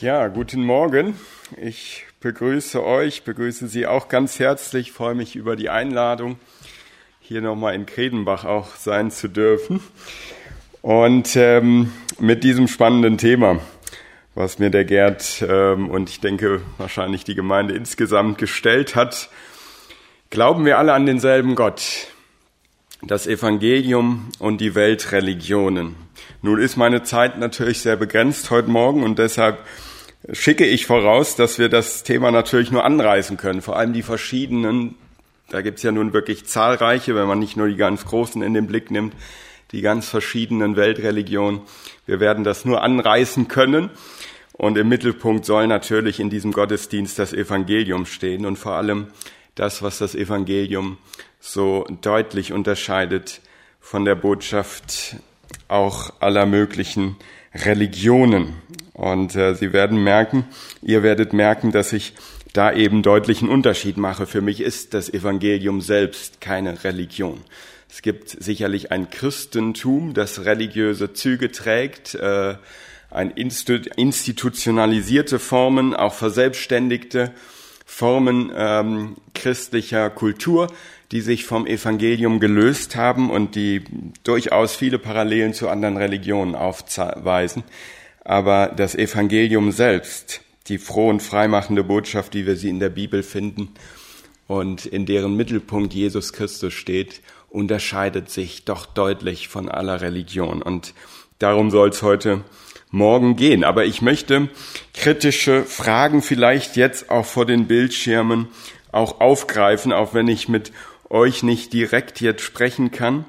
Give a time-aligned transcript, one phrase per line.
[0.00, 1.14] Ja, guten Morgen.
[1.60, 6.38] Ich begrüße euch, begrüße Sie auch ganz herzlich, freue mich über die Einladung,
[7.20, 9.82] hier nochmal in Kredenbach auch sein zu dürfen.
[10.80, 13.60] Und ähm, mit diesem spannenden Thema,
[14.34, 19.28] was mir der Gerd ähm, und ich denke wahrscheinlich die Gemeinde insgesamt gestellt hat,
[20.30, 22.06] glauben wir alle an denselben Gott,
[23.02, 25.94] das Evangelium und die Weltreligionen.
[26.40, 29.58] Nun ist meine Zeit natürlich sehr begrenzt heute Morgen und deshalb
[30.32, 34.94] schicke ich voraus, dass wir das Thema natürlich nur anreißen können, vor allem die verschiedenen,
[35.48, 38.66] da gibt's ja nun wirklich zahlreiche, wenn man nicht nur die ganz großen in den
[38.66, 39.14] Blick nimmt,
[39.72, 41.60] die ganz verschiedenen Weltreligionen.
[42.06, 43.90] Wir werden das nur anreißen können.
[44.52, 49.06] Und im Mittelpunkt soll natürlich in diesem Gottesdienst das Evangelium stehen und vor allem
[49.54, 50.98] das, was das Evangelium
[51.40, 53.40] so deutlich unterscheidet
[53.80, 55.16] von der Botschaft
[55.68, 57.16] auch aller möglichen
[57.54, 58.54] Religionen.
[59.00, 60.44] Und äh, Sie werden merken,
[60.82, 62.12] ihr werdet merken, dass ich
[62.52, 64.26] da eben deutlichen Unterschied mache.
[64.26, 67.40] Für mich ist das Evangelium selbst keine Religion.
[67.88, 72.56] Es gibt sicherlich ein Christentum, das religiöse Züge trägt, äh,
[73.10, 77.32] ein institutionalisierte Formen, auch verselbstständigte
[77.86, 80.66] Formen ähm, christlicher Kultur,
[81.10, 83.82] die sich vom Evangelium gelöst haben und die
[84.24, 87.64] durchaus viele Parallelen zu anderen Religionen aufweisen.
[88.24, 93.22] Aber das Evangelium selbst, die froh und freimachende Botschaft, wie wir sie in der Bibel
[93.22, 93.70] finden
[94.46, 100.62] und in deren Mittelpunkt Jesus Christus steht, unterscheidet sich doch deutlich von aller Religion.
[100.62, 100.94] Und
[101.38, 102.44] darum soll es heute
[102.90, 103.64] Morgen gehen.
[103.64, 104.48] Aber ich möchte
[104.94, 108.48] kritische Fragen vielleicht jetzt auch vor den Bildschirmen
[108.92, 110.72] auch aufgreifen, auch wenn ich mit
[111.08, 113.24] euch nicht direkt jetzt sprechen kann,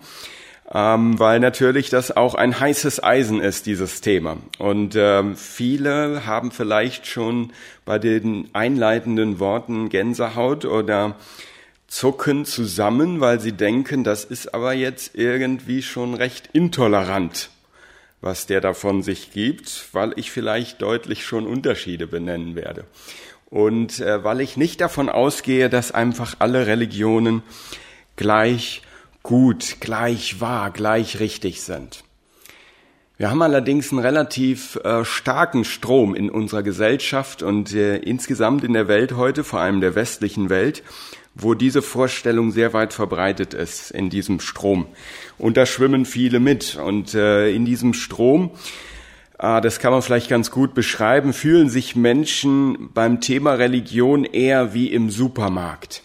[0.73, 4.37] ähm, weil natürlich das auch ein heißes Eisen ist, dieses Thema.
[4.57, 7.51] Und ähm, viele haben vielleicht schon
[7.83, 11.15] bei den einleitenden Worten Gänsehaut oder
[11.87, 17.49] zucken zusammen, weil sie denken, das ist aber jetzt irgendwie schon recht intolerant,
[18.21, 22.85] was der davon sich gibt, weil ich vielleicht deutlich schon Unterschiede benennen werde.
[23.49, 27.43] Und äh, weil ich nicht davon ausgehe, dass einfach alle Religionen
[28.15, 28.83] gleich
[29.23, 32.03] gut, gleich wahr, gleich richtig sind.
[33.17, 38.73] Wir haben allerdings einen relativ äh, starken Strom in unserer Gesellschaft und äh, insgesamt in
[38.73, 40.81] der Welt heute, vor allem der westlichen Welt,
[41.35, 44.87] wo diese Vorstellung sehr weit verbreitet ist in diesem Strom.
[45.37, 46.75] Und da schwimmen viele mit.
[46.75, 48.51] Und äh, in diesem Strom
[49.43, 54.75] Ah, das kann man vielleicht ganz gut beschreiben, fühlen sich Menschen beim Thema Religion eher
[54.75, 56.03] wie im Supermarkt.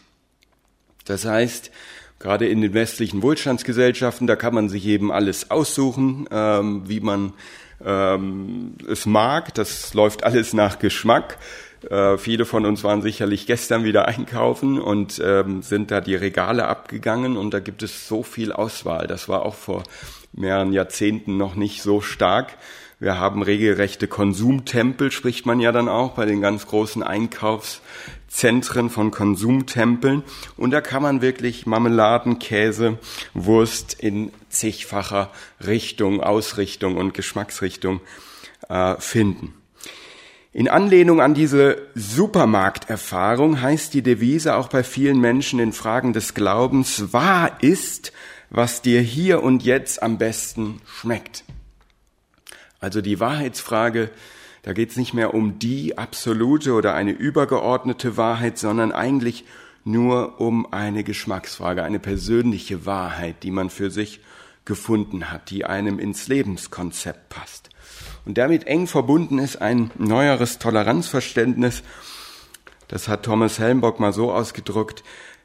[1.05, 1.71] Das heißt,
[2.19, 7.33] gerade in den westlichen Wohlstandsgesellschaften, da kann man sich eben alles aussuchen, ähm, wie man
[7.85, 9.55] ähm, es mag.
[9.55, 11.39] Das läuft alles nach Geschmack.
[11.91, 16.67] Äh, viele von uns waren sicherlich gestern wieder einkaufen und ähm, sind da die Regale
[16.67, 19.07] abgegangen und da gibt es so viel Auswahl.
[19.07, 19.83] Das war auch vor
[20.33, 22.57] mehreren Jahrzehnten noch nicht so stark.
[22.99, 27.03] Wir haben regelrechte Konsumtempel, spricht man ja dann auch bei den ganz großen
[28.27, 30.23] Einkaufszentren von Konsumtempeln.
[30.57, 32.99] Und da kann man wirklich Marmeladen, Käse,
[33.35, 35.31] Wurst in zigfacher
[35.67, 38.01] Richtung, Ausrichtung und Geschmacksrichtung
[38.69, 39.55] äh, finden.
[40.53, 46.33] In Anlehnung an diese Supermarkterfahrung heißt die Devise auch bei vielen Menschen in Fragen des
[46.33, 48.13] Glaubens, wahr ist,
[48.49, 51.45] was dir hier und jetzt am besten schmeckt.
[52.81, 54.11] Also die Wahrheitsfrage,
[54.67, 59.45] da geht es nicht mehr um die absolute oder eine übergeordnete Wahrheit, sondern eigentlich
[59.85, 64.19] nur um eine Geschmacksfrage, eine persönliche Wahrheit, die man für sich
[64.65, 67.71] gefunden hat, die einem ins Lebenskonzept passt.
[68.25, 71.85] Und damit eng verbunden ist ein neueres Toleranzverständnis.
[72.89, 75.05] Das hat Thomas Helmbock mal so ausgedrückt.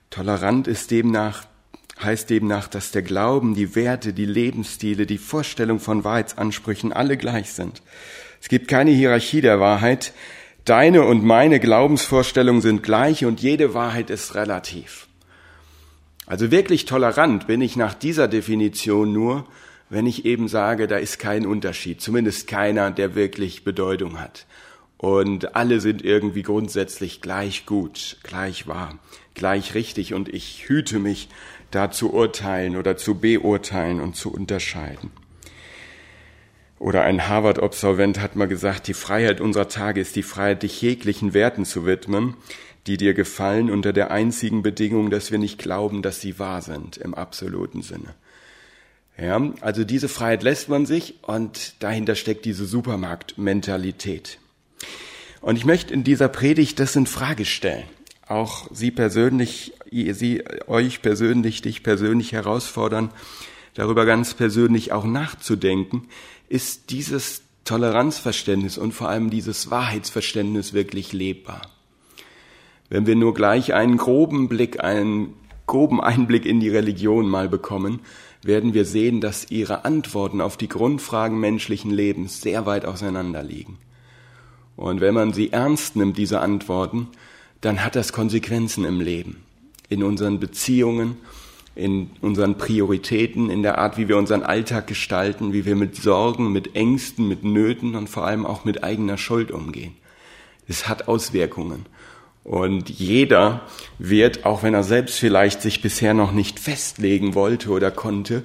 [0.10, 1.46] Tolerant ist demnach
[2.02, 7.54] heißt demnach, dass der Glauben, die Werte, die Lebensstile, die Vorstellung von Wahrheitsansprüchen alle gleich
[7.54, 7.84] sind.
[8.42, 10.14] Es gibt keine Hierarchie der Wahrheit.
[10.66, 15.08] Deine und meine Glaubensvorstellungen sind gleich und jede Wahrheit ist relativ.
[16.26, 19.46] Also wirklich tolerant bin ich nach dieser Definition nur,
[19.90, 24.46] wenn ich eben sage, da ist kein Unterschied, zumindest keiner, der wirklich Bedeutung hat.
[24.98, 28.98] Und alle sind irgendwie grundsätzlich gleich gut, gleich wahr,
[29.34, 31.28] gleich richtig und ich hüte mich
[31.72, 35.12] da zu urteilen oder zu beurteilen und zu unterscheiden.
[36.82, 41.36] Oder ein Harvard-Absolvent hat mal gesagt, die Freiheit unserer Tage ist die Freiheit, dich jeglichen
[41.36, 42.34] Werten zu widmen,
[42.88, 46.98] die dir gefallen, unter der einzigen Bedingung, dass wir nicht glauben, dass sie wahr sind,
[46.98, 48.16] im absoluten Sinne.
[49.16, 54.40] Ja, also diese Freiheit lässt man sich und dahinter steckt diese Supermarktmentalität.
[55.40, 57.86] Und ich möchte in dieser Predigt das in Frage stellen.
[58.28, 63.12] Auch Sie persönlich, Sie, euch persönlich, dich persönlich herausfordern,
[63.74, 66.08] darüber ganz persönlich auch nachzudenken.
[66.50, 71.62] Ist dieses Toleranzverständnis und vor allem dieses Wahrheitsverständnis wirklich lebbar?
[72.90, 75.34] Wenn wir nur gleich einen groben Blick, einen
[75.66, 78.02] groben Einblick in die Religion mal bekommen,
[78.44, 83.78] werden wir sehen, dass ihre Antworten auf die Grundfragen menschlichen Lebens sehr weit auseinander liegen.
[84.76, 87.08] Und wenn man sie ernst nimmt, diese Antworten,
[87.62, 89.44] dann hat das Konsequenzen im Leben,
[89.90, 91.18] in unseren Beziehungen,
[91.76, 96.52] in unseren Prioritäten, in der Art, wie wir unseren Alltag gestalten, wie wir mit Sorgen,
[96.52, 99.96] mit Ängsten, mit Nöten und vor allem auch mit eigener Schuld umgehen.
[100.68, 101.86] Es hat Auswirkungen.
[102.44, 103.62] Und jeder
[104.00, 108.44] wird, auch wenn er selbst vielleicht sich bisher noch nicht festlegen wollte oder konnte,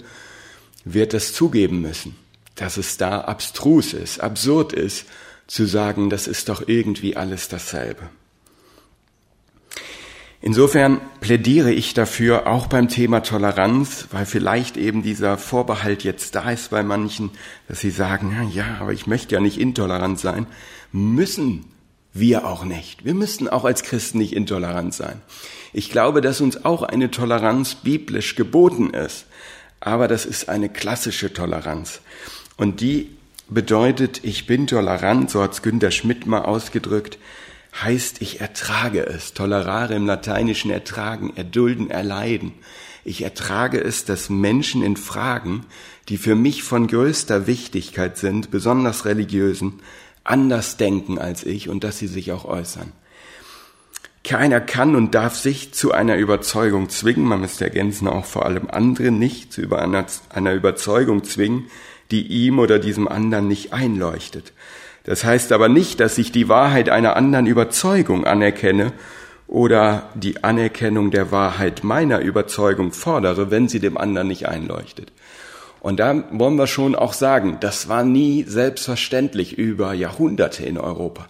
[0.84, 2.14] wird das zugeben müssen,
[2.54, 5.06] dass es da abstrus ist, absurd ist,
[5.46, 8.10] zu sagen, das ist doch irgendwie alles dasselbe.
[10.46, 16.52] Insofern plädiere ich dafür, auch beim Thema Toleranz, weil vielleicht eben dieser Vorbehalt jetzt da
[16.52, 17.32] ist bei manchen,
[17.66, 20.46] dass sie sagen, ja, aber ich möchte ja nicht intolerant sein,
[20.92, 21.64] müssen
[22.12, 23.04] wir auch nicht.
[23.04, 25.20] Wir müssen auch als Christen nicht intolerant sein.
[25.72, 29.26] Ich glaube, dass uns auch eine Toleranz biblisch geboten ist.
[29.80, 32.02] Aber das ist eine klassische Toleranz.
[32.56, 33.10] Und die
[33.48, 37.18] bedeutet, ich bin tolerant, so hat's Günter Schmidt mal ausgedrückt,
[37.82, 39.34] heißt, ich ertrage es.
[39.34, 42.52] Tolerare im Lateinischen ertragen, erdulden, erleiden.
[43.04, 45.64] Ich ertrage es, dass Menschen in Fragen,
[46.08, 49.80] die für mich von größter Wichtigkeit sind, besonders religiösen,
[50.24, 52.92] anders denken als ich und dass sie sich auch äußern.
[54.24, 58.68] Keiner kann und darf sich zu einer Überzeugung zwingen, man müsste ergänzen auch vor allem
[58.68, 61.66] andere nicht zu einer, Überzeugung zwingen,
[62.10, 64.52] die ihm oder diesem anderen nicht einleuchtet.
[65.06, 68.92] Das heißt aber nicht, dass ich die Wahrheit einer anderen Überzeugung anerkenne
[69.46, 75.12] oder die Anerkennung der Wahrheit meiner Überzeugung fordere, wenn sie dem anderen nicht einleuchtet.
[75.78, 81.28] Und da wollen wir schon auch sagen, das war nie selbstverständlich über Jahrhunderte in Europa.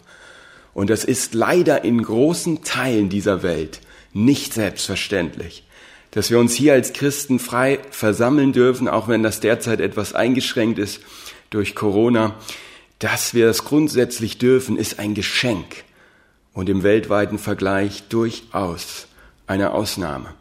[0.73, 3.81] Und das ist leider in großen Teilen dieser Welt
[4.15, 5.65] nicht selbstverständlich.
[6.13, 10.79] Dass wir uns hier als Christen frei versammeln dürfen, auch wenn das derzeit etwas eingeschränkt
[10.79, 11.03] ist
[11.51, 12.37] durch Corona,
[12.99, 15.85] dass wir das grundsätzlich dürfen, ist ein Geschenk
[16.53, 19.09] und im weltweiten Vergleich durchaus
[19.47, 20.35] eine Ausnahme.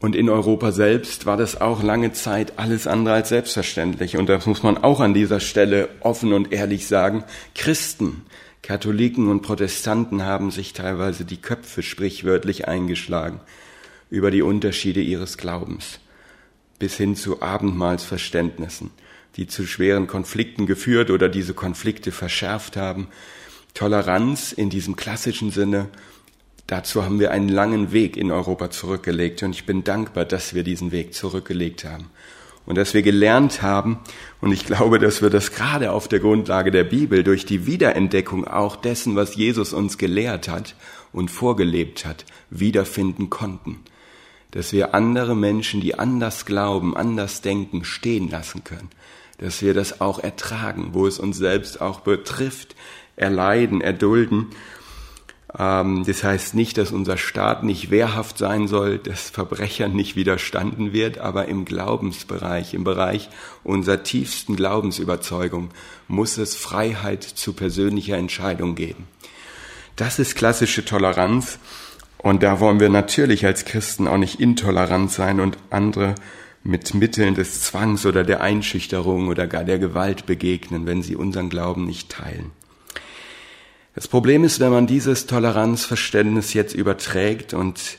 [0.00, 4.16] Und in Europa selbst war das auch lange Zeit alles andere als selbstverständlich.
[4.16, 7.22] Und das muss man auch an dieser Stelle offen und ehrlich sagen.
[7.54, 8.22] Christen,
[8.62, 13.40] Katholiken und Protestanten haben sich teilweise die Köpfe sprichwörtlich eingeschlagen
[14.08, 16.00] über die Unterschiede ihres Glaubens
[16.80, 18.90] bis hin zu Abendmahlsverständnissen,
[19.40, 23.08] die zu schweren Konflikten geführt oder diese Konflikte verschärft haben.
[23.74, 25.88] Toleranz in diesem klassischen Sinne
[26.70, 30.62] Dazu haben wir einen langen Weg in Europa zurückgelegt und ich bin dankbar, dass wir
[30.62, 32.10] diesen Weg zurückgelegt haben
[32.64, 33.98] und dass wir gelernt haben
[34.40, 38.46] und ich glaube, dass wir das gerade auf der Grundlage der Bibel durch die Wiederentdeckung
[38.46, 40.76] auch dessen, was Jesus uns gelehrt hat
[41.12, 43.80] und vorgelebt hat, wiederfinden konnten.
[44.52, 48.90] Dass wir andere Menschen, die anders glauben, anders denken, stehen lassen können.
[49.40, 52.76] Dass wir das auch ertragen, wo es uns selbst auch betrifft,
[53.16, 54.48] erleiden, erdulden.
[55.58, 60.92] Ähm, das heißt nicht, dass unser Staat nicht wehrhaft sein soll, dass Verbrechern nicht widerstanden
[60.92, 63.28] wird, aber im Glaubensbereich, im Bereich
[63.64, 65.70] unserer tiefsten Glaubensüberzeugung
[66.06, 69.08] muss es Freiheit zu persönlicher Entscheidung geben.
[69.96, 71.58] Das ist klassische Toleranz.
[72.22, 76.14] Und da wollen wir natürlich als Christen auch nicht intolerant sein und andere
[76.62, 81.48] mit Mitteln des Zwangs oder der Einschüchterung oder gar der Gewalt begegnen, wenn sie unseren
[81.48, 82.50] Glauben nicht teilen.
[83.94, 87.98] Das Problem ist, wenn man dieses Toleranzverständnis jetzt überträgt und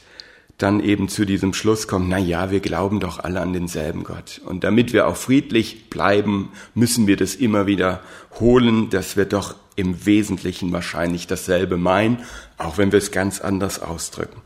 [0.58, 4.42] dann eben zu diesem Schluss kommt, na ja, wir glauben doch alle an denselben Gott.
[4.46, 8.02] Und damit wir auch friedlich bleiben, müssen wir das immer wieder
[8.40, 12.20] holen, dass wir doch im Wesentlichen wahrscheinlich dasselbe meinen,
[12.58, 14.42] auch wenn wir es ganz anders ausdrücken.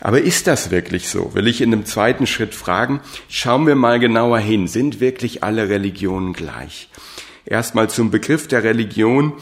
[0.00, 1.34] Aber ist das wirklich so?
[1.34, 5.68] Will ich in einem zweiten Schritt fragen, schauen wir mal genauer hin, sind wirklich alle
[5.68, 6.88] Religionen gleich?
[7.44, 9.34] Erstmal zum Begriff der Religion.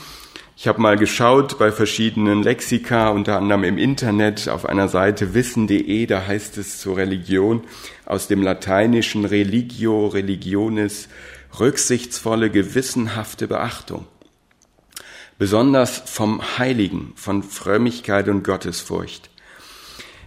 [0.56, 6.06] Ich habe mal geschaut bei verschiedenen Lexika, unter anderem im Internet auf einer Seite wissen.de,
[6.06, 7.62] da heißt es zur Religion
[8.06, 11.08] aus dem lateinischen religio, religionis,
[11.60, 14.06] rücksichtsvolle, gewissenhafte Beachtung.
[15.38, 19.30] Besonders vom Heiligen, von Frömmigkeit und Gottesfurcht.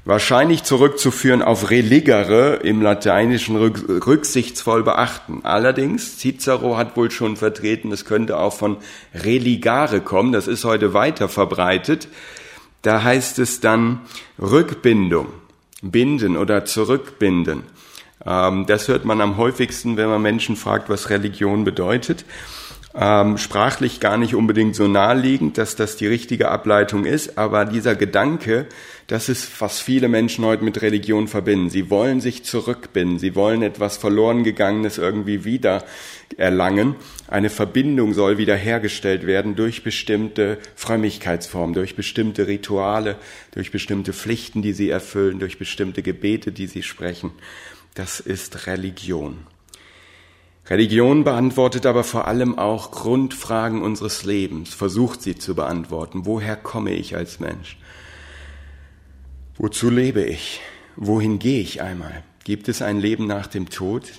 [0.05, 5.41] Wahrscheinlich zurückzuführen auf religere im Lateinischen rücksichtsvoll beachten.
[5.43, 8.77] Allerdings, Cicero hat wohl schon vertreten, es könnte auch von
[9.13, 12.07] religare kommen, das ist heute weiter verbreitet.
[12.81, 14.01] Da heißt es dann
[14.39, 15.27] Rückbindung,
[15.83, 17.63] binden oder zurückbinden.
[18.25, 22.25] Ähm, das hört man am häufigsten, wenn man Menschen fragt, was Religion bedeutet
[22.93, 27.95] ähm, sprachlich gar nicht unbedingt so naheliegend, dass das die richtige Ableitung ist, aber dieser
[27.95, 28.67] Gedanke,
[29.11, 31.69] das ist, was viele Menschen heute mit Religion verbinden.
[31.69, 35.83] Sie wollen sich zurückbinden, sie wollen etwas verloren gegangenes irgendwie wieder
[36.37, 36.95] erlangen.
[37.27, 43.17] Eine Verbindung soll wiederhergestellt werden durch bestimmte Frömmigkeitsformen, durch bestimmte Rituale,
[43.53, 47.33] durch bestimmte Pflichten, die sie erfüllen, durch bestimmte Gebete, die sie sprechen.
[47.95, 49.39] Das ist Religion.
[50.69, 56.25] Religion beantwortet aber vor allem auch Grundfragen unseres Lebens, versucht sie zu beantworten.
[56.25, 57.75] Woher komme ich als Mensch?
[59.63, 60.59] Wozu lebe ich?
[60.95, 62.23] Wohin gehe ich einmal?
[62.43, 64.11] Gibt es ein Leben nach dem Tod?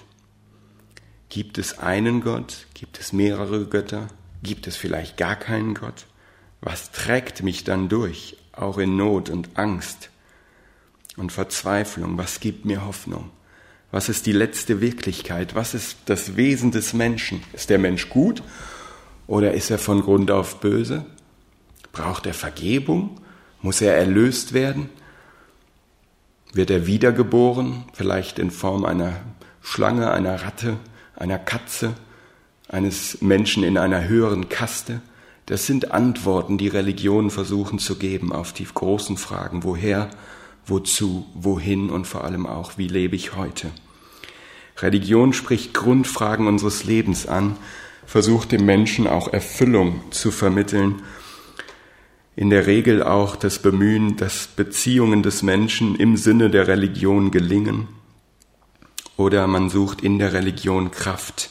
[1.30, 2.68] Gibt es einen Gott?
[2.74, 4.06] Gibt es mehrere Götter?
[4.44, 6.06] Gibt es vielleicht gar keinen Gott?
[6.60, 10.10] Was trägt mich dann durch, auch in Not und Angst
[11.16, 12.16] und Verzweiflung?
[12.16, 13.28] Was gibt mir Hoffnung?
[13.90, 15.56] Was ist die letzte Wirklichkeit?
[15.56, 17.42] Was ist das Wesen des Menschen?
[17.52, 18.44] Ist der Mensch gut
[19.26, 21.04] oder ist er von Grund auf böse?
[21.90, 23.20] Braucht er Vergebung?
[23.60, 24.88] Muss er erlöst werden?
[26.54, 29.20] Wird er wiedergeboren, vielleicht in Form einer
[29.62, 30.76] Schlange, einer Ratte,
[31.16, 31.94] einer Katze,
[32.68, 35.00] eines Menschen in einer höheren Kaste?
[35.46, 40.10] Das sind Antworten, die Religionen versuchen zu geben auf die großen Fragen, woher,
[40.66, 43.70] wozu, wohin und vor allem auch, wie lebe ich heute.
[44.78, 47.56] Religion spricht Grundfragen unseres Lebens an,
[48.04, 51.02] versucht dem Menschen auch Erfüllung zu vermitteln,
[52.36, 57.88] in der Regel auch das Bemühen, dass Beziehungen des Menschen im Sinne der Religion gelingen,
[59.16, 61.50] oder man sucht in der Religion Kraft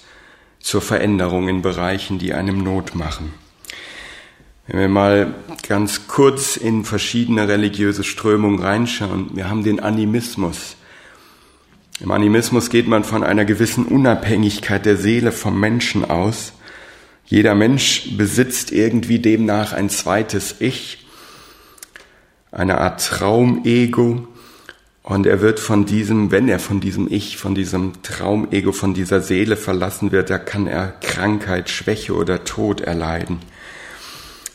[0.60, 3.34] zur Veränderung in Bereichen, die einem Not machen.
[4.68, 5.36] Wenn wir mal
[5.68, 10.76] ganz kurz in verschiedene religiöse Strömungen reinschauen, wir haben den Animismus.
[12.00, 16.54] Im Animismus geht man von einer gewissen Unabhängigkeit der Seele vom Menschen aus.
[17.32, 21.06] Jeder Mensch besitzt irgendwie demnach ein zweites Ich,
[22.52, 24.28] eine Art Traumego,
[25.02, 29.22] und er wird von diesem, wenn er von diesem Ich, von diesem Traumego, von dieser
[29.22, 33.40] Seele verlassen wird, da kann er Krankheit, Schwäche oder Tod erleiden.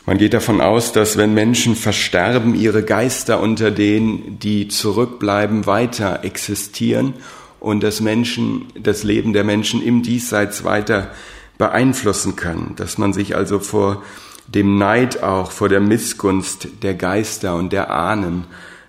[0.04, 6.25] Man geht davon aus, dass wenn Menschen versterben, ihre Geister unter denen, die zurückbleiben, weiter
[6.25, 7.14] existieren
[7.59, 11.11] und das Menschen, das Leben der Menschen im Diesseits weiter
[11.58, 14.02] beeinflussen können, dass man sich also vor
[14.46, 18.44] dem Neid auch, vor der Missgunst der Geister und der Ahnen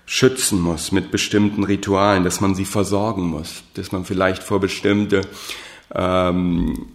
[0.05, 5.21] schützen muss mit bestimmten Ritualen, dass man sie versorgen muss, dass man vielleicht vor bestimmte
[5.93, 6.87] ähm,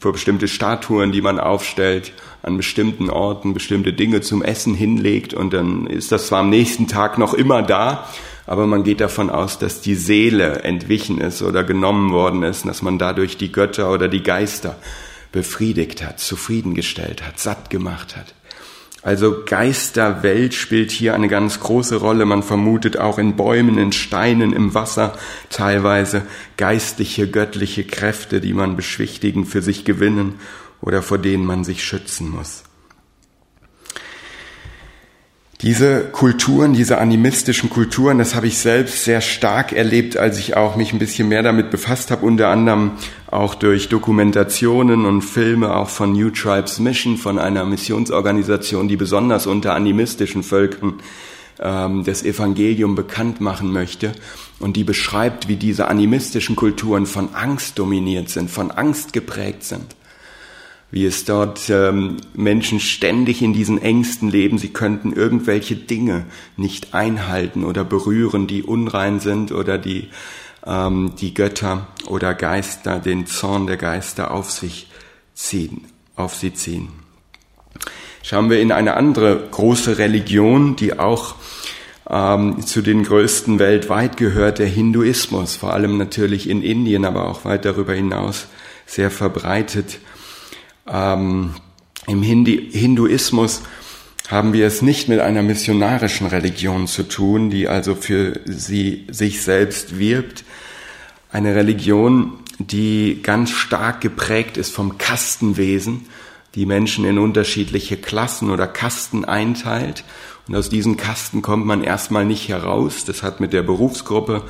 [0.00, 2.12] vor bestimmte Statuen, die man aufstellt,
[2.42, 6.88] an bestimmten Orten bestimmte Dinge zum Essen hinlegt und dann ist das zwar am nächsten
[6.88, 8.08] Tag noch immer da,
[8.46, 12.82] aber man geht davon aus, dass die Seele entwichen ist oder genommen worden ist, dass
[12.82, 14.76] man dadurch die Götter oder die Geister
[15.30, 18.34] befriedigt hat, zufriedengestellt hat, satt gemacht hat.
[19.02, 22.26] Also Geisterwelt spielt hier eine ganz große Rolle.
[22.26, 25.16] Man vermutet auch in Bäumen, in Steinen, im Wasser
[25.48, 26.22] teilweise
[26.58, 30.34] geistliche, göttliche Kräfte, die man beschwichtigen, für sich gewinnen
[30.82, 32.64] oder vor denen man sich schützen muss.
[35.62, 40.74] Diese Kulturen, diese animistischen Kulturen, das habe ich selbst sehr stark erlebt, als ich auch
[40.74, 42.92] mich ein bisschen mehr damit befasst habe, unter anderem
[43.26, 49.46] auch durch Dokumentationen und Filme auch von New Tribes Mission, von einer Missionsorganisation, die besonders
[49.46, 50.94] unter animistischen Völkern
[51.60, 54.12] ähm, das Evangelium bekannt machen möchte.
[54.60, 59.94] Und die beschreibt, wie diese animistischen Kulturen von Angst dominiert sind, von Angst geprägt sind
[60.90, 66.94] wie es dort ähm, Menschen ständig in diesen Ängsten leben, sie könnten irgendwelche Dinge nicht
[66.94, 70.08] einhalten oder berühren, die unrein sind oder die
[70.66, 74.88] ähm, die Götter oder Geister, den Zorn der Geister auf sich
[75.34, 76.88] ziehen, auf sie ziehen.
[78.22, 81.36] Schauen wir in eine andere große Religion, die auch
[82.08, 87.44] ähm, zu den größten weltweit gehört, der Hinduismus, vor allem natürlich in Indien, aber auch
[87.44, 88.48] weit darüber hinaus
[88.86, 90.00] sehr verbreitet
[90.86, 91.54] ähm,
[92.06, 93.62] Im Hindi Hinduismus
[94.28, 99.42] haben wir es nicht mit einer missionarischen Religion zu tun, die also für sie sich
[99.42, 100.44] selbst wirbt.
[101.32, 106.06] Eine Religion, die ganz stark geprägt ist vom Kastenwesen,
[106.54, 110.04] die Menschen in unterschiedliche Klassen oder Kasten einteilt.
[110.50, 113.04] Und aus diesen Kasten kommt man erstmal nicht heraus.
[113.04, 114.42] Das hat mit der Berufsgruppe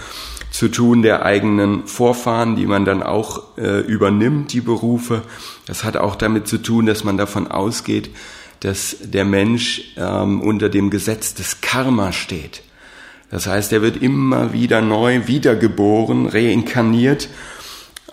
[0.50, 5.20] zu tun, der eigenen Vorfahren, die man dann auch äh, übernimmt, die Berufe.
[5.66, 8.08] Das hat auch damit zu tun, dass man davon ausgeht,
[8.60, 12.62] dass der Mensch ähm, unter dem Gesetz des Karma steht.
[13.30, 17.28] Das heißt, er wird immer wieder neu wiedergeboren, reinkarniert,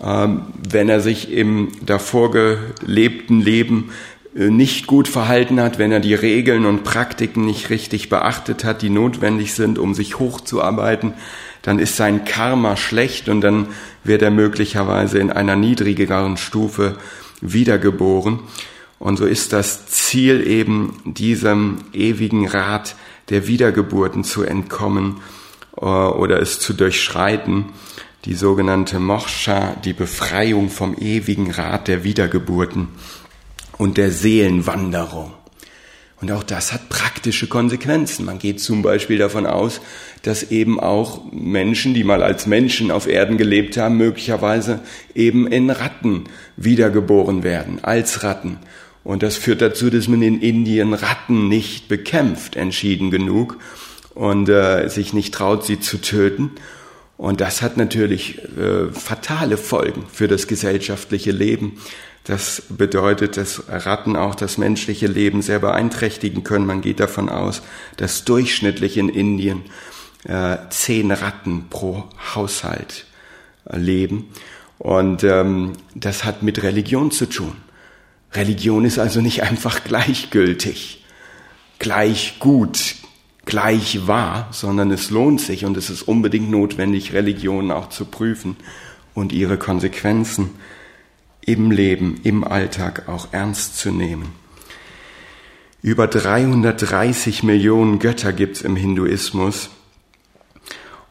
[0.02, 3.92] ähm, wenn er sich im davor gelebten Leben
[4.38, 8.90] nicht gut verhalten hat, wenn er die Regeln und Praktiken nicht richtig beachtet hat, die
[8.90, 11.14] notwendig sind, um sich hochzuarbeiten,
[11.62, 13.66] dann ist sein Karma schlecht und dann
[14.04, 16.96] wird er möglicherweise in einer niedrigeren Stufe
[17.40, 18.38] wiedergeboren.
[19.00, 22.94] Und so ist das Ziel eben diesem ewigen Rat
[23.30, 25.20] der Wiedergeburten zu entkommen
[25.76, 27.66] äh, oder es zu durchschreiten,
[28.24, 32.88] die sogenannte Moksha, die Befreiung vom ewigen Rat der Wiedergeburten
[33.78, 35.32] und der Seelenwanderung.
[36.20, 38.24] Und auch das hat praktische Konsequenzen.
[38.24, 39.80] Man geht zum Beispiel davon aus,
[40.22, 44.80] dass eben auch Menschen, die mal als Menschen auf Erden gelebt haben, möglicherweise
[45.14, 46.24] eben in Ratten
[46.56, 48.58] wiedergeboren werden, als Ratten.
[49.04, 53.58] Und das führt dazu, dass man in Indien Ratten nicht bekämpft, entschieden genug,
[54.18, 56.50] und äh, sich nicht traut, sie zu töten.
[57.16, 61.80] Und das hat natürlich äh, fatale Folgen für das gesellschaftliche Leben.
[62.28, 66.66] Das bedeutet, dass Ratten auch das menschliche Leben sehr beeinträchtigen können.
[66.66, 67.62] Man geht davon aus,
[67.96, 69.62] dass durchschnittlich in Indien
[70.24, 72.04] äh, zehn Ratten pro
[72.34, 73.06] Haushalt
[73.64, 74.28] äh, leben.
[74.76, 77.56] Und ähm, das hat mit Religion zu tun.
[78.34, 81.06] Religion ist also nicht einfach gleichgültig,
[81.78, 82.96] gleich gut,
[83.46, 88.56] gleich wahr, sondern es lohnt sich und es ist unbedingt notwendig, Religionen auch zu prüfen
[89.14, 90.50] und ihre Konsequenzen
[91.48, 94.28] im Leben, im Alltag auch ernst zu nehmen.
[95.82, 99.70] Über 330 Millionen Götter gibt's im Hinduismus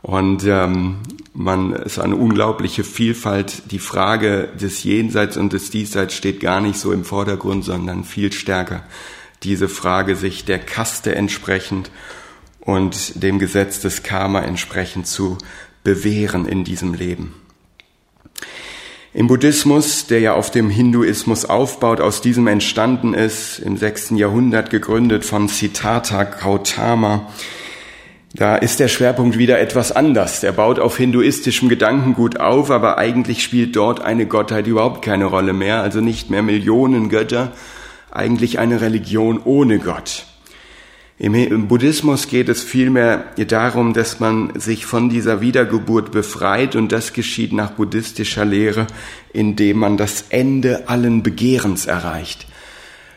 [0.02, 0.98] und ähm,
[1.34, 3.72] man ist eine unglaubliche Vielfalt.
[3.72, 8.32] Die Frage des Jenseits und des Diesseits steht gar nicht so im Vordergrund, sondern viel
[8.32, 8.84] stärker
[9.44, 11.92] diese Frage sich der Kaste entsprechend
[12.60, 15.38] und dem Gesetz des Karma entsprechend zu
[15.84, 17.34] bewähren in diesem Leben.
[19.18, 24.70] Im Buddhismus, der ja auf dem Hinduismus aufbaut, aus diesem entstanden ist, im sechsten Jahrhundert
[24.70, 27.28] gegründet von Siddhartha Gautama,
[28.36, 30.42] da ist der Schwerpunkt wieder etwas anders.
[30.42, 35.54] Der baut auf hinduistischem Gedankengut auf, aber eigentlich spielt dort eine Gottheit überhaupt keine Rolle
[35.54, 37.54] mehr, also nicht mehr Millionen Götter,
[38.12, 40.27] eigentlich eine Religion ohne Gott.
[41.20, 47.12] Im Buddhismus geht es vielmehr darum, dass man sich von dieser Wiedergeburt befreit und das
[47.12, 48.86] geschieht nach buddhistischer Lehre,
[49.34, 52.46] indem man das Ende allen Begehrens erreicht.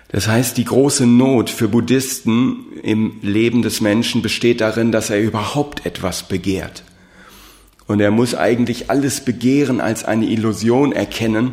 [0.09, 5.21] Das heißt, die große Not für Buddhisten im Leben des Menschen besteht darin, dass er
[5.21, 6.85] überhaupt etwas begehrt.
[7.87, 11.53] Und er muss eigentlich alles Begehren als eine Illusion erkennen,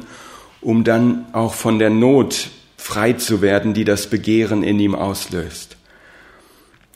[0.61, 5.77] um dann auch von der Not frei zu werden, die das Begehren in ihm auslöst.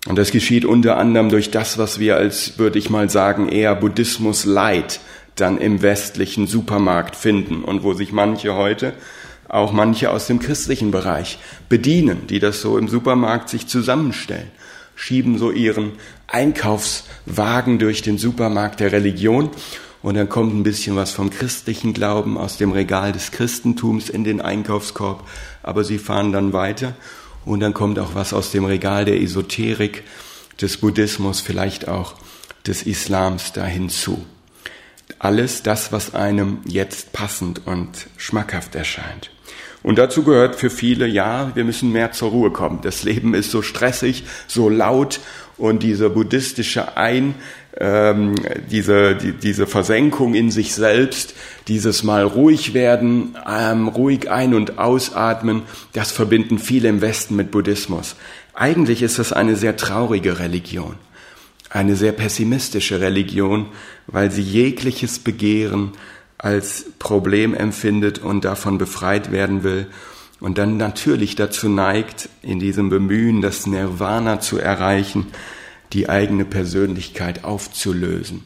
[0.07, 3.75] Und das geschieht unter anderem durch das, was wir als, würde ich mal sagen, eher
[3.75, 4.99] Buddhismus Light
[5.35, 8.93] dann im westlichen Supermarkt finden und wo sich manche heute,
[9.47, 11.37] auch manche aus dem christlichen Bereich,
[11.69, 14.49] bedienen, die das so im Supermarkt sich zusammenstellen,
[14.95, 15.93] schieben so ihren
[16.27, 19.49] Einkaufswagen durch den Supermarkt der Religion
[20.01, 24.23] und dann kommt ein bisschen was vom christlichen Glauben aus dem Regal des Christentums in
[24.23, 25.27] den Einkaufskorb,
[25.61, 26.95] aber sie fahren dann weiter
[27.45, 30.03] und dann kommt auch was aus dem Regal der Esoterik,
[30.61, 32.15] des Buddhismus, vielleicht auch
[32.67, 34.25] des Islams da hinzu.
[35.19, 39.31] Alles das, was einem jetzt passend und schmackhaft erscheint.
[39.83, 42.81] Und dazu gehört für viele, ja, wir müssen mehr zur Ruhe kommen.
[42.83, 45.19] Das Leben ist so stressig, so laut
[45.57, 47.35] und diese buddhistische Ein,
[47.79, 48.35] ähm,
[48.69, 51.33] diese, die, diese Versenkung in sich selbst,
[51.67, 57.51] dieses Mal ruhig werden, ähm, ruhig ein- und ausatmen, das verbinden viele im Westen mit
[57.51, 58.15] Buddhismus.
[58.53, 60.95] Eigentlich ist das eine sehr traurige Religion,
[61.69, 63.67] eine sehr pessimistische Religion,
[64.07, 65.93] weil sie jegliches Begehren
[66.37, 69.87] als Problem empfindet und davon befreit werden will
[70.41, 75.27] und dann natürlich dazu neigt, in diesem Bemühen, das Nirvana zu erreichen,
[75.93, 78.43] die eigene Persönlichkeit aufzulösen.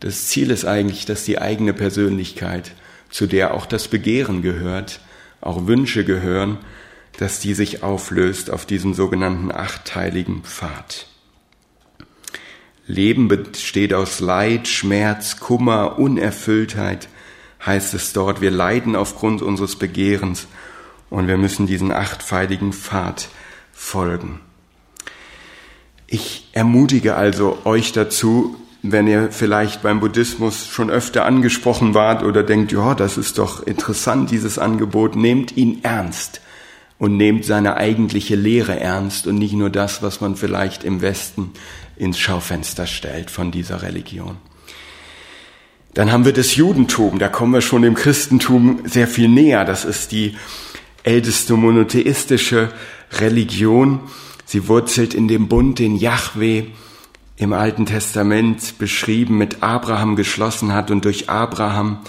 [0.00, 2.72] Das Ziel ist eigentlich, dass die eigene Persönlichkeit,
[3.10, 5.00] zu der auch das Begehren gehört,
[5.40, 6.58] auch Wünsche gehören,
[7.18, 11.06] dass die sich auflöst auf diesem sogenannten achteiligen Pfad.
[12.86, 17.08] Leben besteht aus Leid, Schmerz, Kummer, Unerfülltheit,
[17.64, 18.40] heißt es dort.
[18.40, 20.48] Wir leiden aufgrund unseres Begehrens
[21.08, 23.28] und wir müssen diesen achtpfeiligen Pfad
[23.72, 24.40] folgen.
[26.14, 32.42] Ich ermutige also euch dazu, wenn ihr vielleicht beim Buddhismus schon öfter angesprochen wart oder
[32.42, 36.42] denkt, ja, das ist doch interessant, dieses Angebot, nehmt ihn ernst
[36.98, 41.52] und nehmt seine eigentliche Lehre ernst und nicht nur das, was man vielleicht im Westen
[41.96, 44.36] ins Schaufenster stellt von dieser Religion.
[45.94, 49.64] Dann haben wir das Judentum, da kommen wir schon dem Christentum sehr viel näher.
[49.64, 50.36] Das ist die
[51.04, 52.70] älteste monotheistische
[53.12, 54.00] Religion.
[54.52, 56.64] Sie wurzelt in dem Bund, den Yahweh
[57.38, 62.00] im Alten Testament beschrieben mit Abraham geschlossen hat und durch Abraham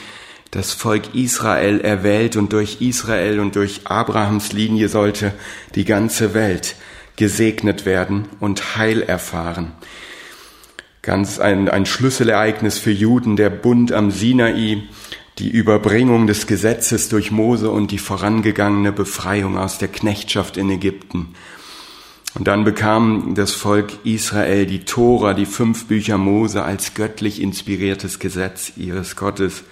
[0.51, 5.33] das Volk Israel erwählt und durch Israel und durch Abrahams Linie sollte
[5.75, 6.75] die ganze Welt
[7.15, 9.71] gesegnet werden und Heil erfahren.
[11.01, 14.83] Ganz ein, ein Schlüsselereignis für Juden, der Bund am Sinai,
[15.39, 21.35] die Überbringung des Gesetzes durch Mose und die vorangegangene Befreiung aus der Knechtschaft in Ägypten.
[22.35, 28.17] Und dann bekam das Volk Israel die Tora, die fünf Bücher Mose als göttlich inspiriertes
[28.17, 29.63] Gesetz ihres Gottes.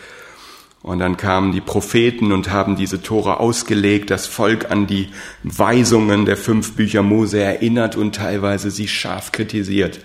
[0.84, 5.10] Und dann kamen die Propheten und haben diese Tora ausgelegt, das Volk an die
[5.44, 10.00] Weisungen der fünf Bücher Mose erinnert und teilweise sie scharf kritisiert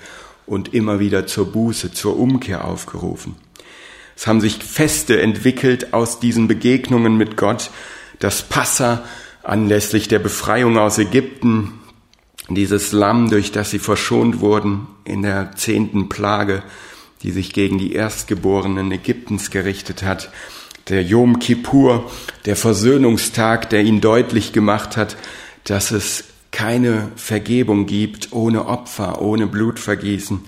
[0.47, 3.37] und immer wieder zur Buße, zur Umkehr aufgerufen.
[4.16, 7.71] Es haben sich Feste entwickelt aus diesen Begegnungen mit Gott.
[8.19, 9.05] Das Passa
[9.42, 11.81] anlässlich der Befreiung aus Ägypten,
[12.49, 16.63] dieses Lamm, durch das sie verschont wurden in der zehnten Plage,
[17.23, 20.31] die sich gegen die Erstgeborenen Ägyptens gerichtet hat,
[20.89, 22.11] der Yom Kippur,
[22.45, 25.17] der Versöhnungstag, der ihnen deutlich gemacht hat,
[25.65, 30.41] dass es keine Vergebung gibt ohne Opfer, ohne Blutvergießen,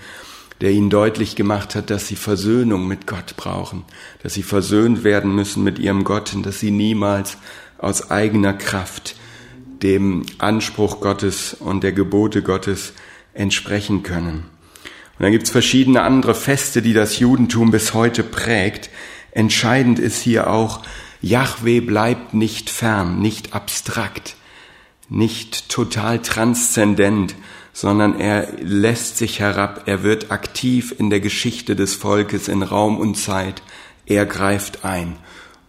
[0.60, 3.84] der ihnen deutlich gemacht hat, dass sie Versöhnung mit Gott brauchen,
[4.22, 7.36] dass sie versöhnt werden müssen mit ihrem Gott und dass sie niemals
[7.78, 9.16] aus eigener Kraft
[9.82, 12.92] dem Anspruch Gottes und der Gebote Gottes
[13.34, 14.44] entsprechen können.
[15.18, 18.90] Und dann gibt es verschiedene andere Feste, die das Judentum bis heute prägt.
[19.32, 20.82] Entscheidend ist hier auch,
[21.20, 24.36] Yahweh bleibt nicht fern, nicht abstrakt,
[25.08, 27.34] nicht total transzendent,
[27.72, 32.98] sondern er lässt sich herab, er wird aktiv in der Geschichte des Volkes in Raum
[32.98, 33.62] und Zeit,
[34.06, 35.16] er greift ein.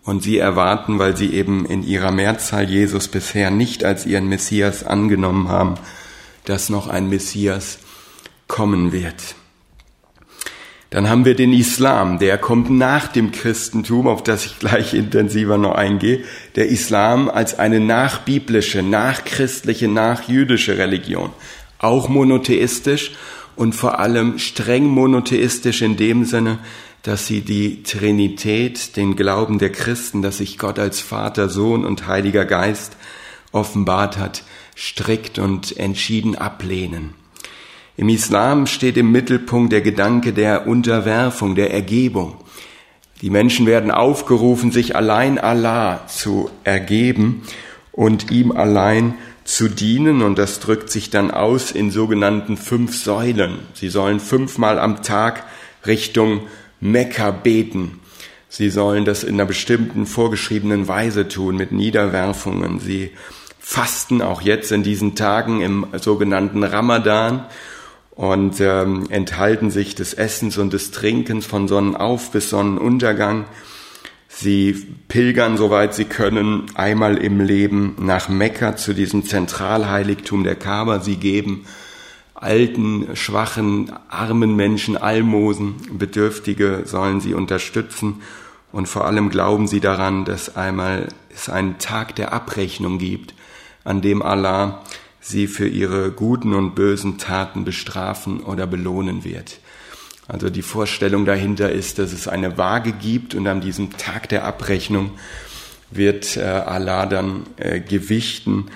[0.04, 4.84] Und sie erwarten, weil sie eben in ihrer Mehrzahl Jesus bisher nicht als ihren Messias
[4.84, 5.76] angenommen haben,
[6.46, 7.80] dass noch ein Messias
[8.48, 9.36] kommen wird.
[10.90, 15.60] Dann haben wir den Islam, der kommt nach dem Christentum, auf das ich gleich intensiver
[15.60, 16.24] noch eingehe.
[16.56, 21.30] Der Islam als eine nachbiblische, nachchristliche, nachjüdische Religion.
[21.78, 23.12] Auch monotheistisch
[23.56, 26.58] und vor allem streng monotheistisch in dem Sinne,
[27.04, 32.08] dass sie die Trinität, den Glauben der Christen, dass sich Gott als Vater, Sohn und
[32.08, 32.98] Heiliger Geist
[33.52, 34.44] offenbart hat,
[34.76, 37.14] strikt und entschieden ablehnen.
[37.98, 42.38] Im Islam steht im Mittelpunkt der Gedanke der Unterwerfung, der Ergebung.
[43.22, 47.44] Die Menschen werden aufgerufen, sich allein Allah zu ergeben
[47.92, 53.60] und ihm allein zu dienen und das drückt sich dann aus in sogenannten fünf Säulen.
[53.74, 55.44] Sie sollen fünfmal am Tag
[55.86, 56.42] Richtung
[56.80, 58.00] Mekka beten.
[58.48, 62.80] Sie sollen das in einer bestimmten vorgeschriebenen Weise tun, mit Niederwerfungen.
[62.80, 63.12] Sie
[63.60, 67.46] fasten auch jetzt in diesen Tagen im sogenannten Ramadan
[68.12, 73.46] und ähm, enthalten sich des Essens und des Trinkens von Sonnenauf bis Sonnenuntergang.
[74.28, 74.74] Sie
[75.08, 81.00] pilgern, soweit sie können, einmal im Leben nach Mekka zu diesem Zentralheiligtum der Kaaba.
[81.00, 81.66] Sie geben
[82.42, 88.22] alten, schwachen, armen Menschen Almosen, Bedürftige sollen sie unterstützen
[88.72, 93.34] und vor allem glauben sie daran, dass einmal es einen Tag der Abrechnung gibt,
[93.84, 94.84] an dem Allah
[95.20, 99.60] sie für ihre guten und bösen Taten bestrafen oder belohnen wird.
[100.28, 104.46] Also die Vorstellung dahinter ist, dass es eine Waage gibt und an diesem Tag der
[104.46, 105.12] Abrechnung
[105.92, 108.68] wird äh, Allah dann äh, gewichten,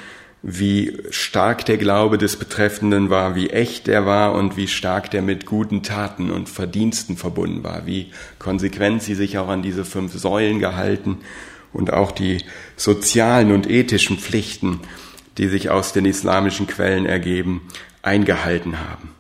[0.45, 5.21] wie stark der Glaube des Betreffenden war, wie echt er war und wie stark der
[5.21, 10.11] mit guten Taten und Verdiensten verbunden war, wie konsequent sie sich auch an diese fünf
[10.13, 11.19] Säulen gehalten
[11.71, 12.39] und auch die
[12.75, 14.81] sozialen und ethischen Pflichten,
[15.37, 17.61] die sich aus den islamischen Quellen ergeben,
[18.01, 19.11] eingehalten haben.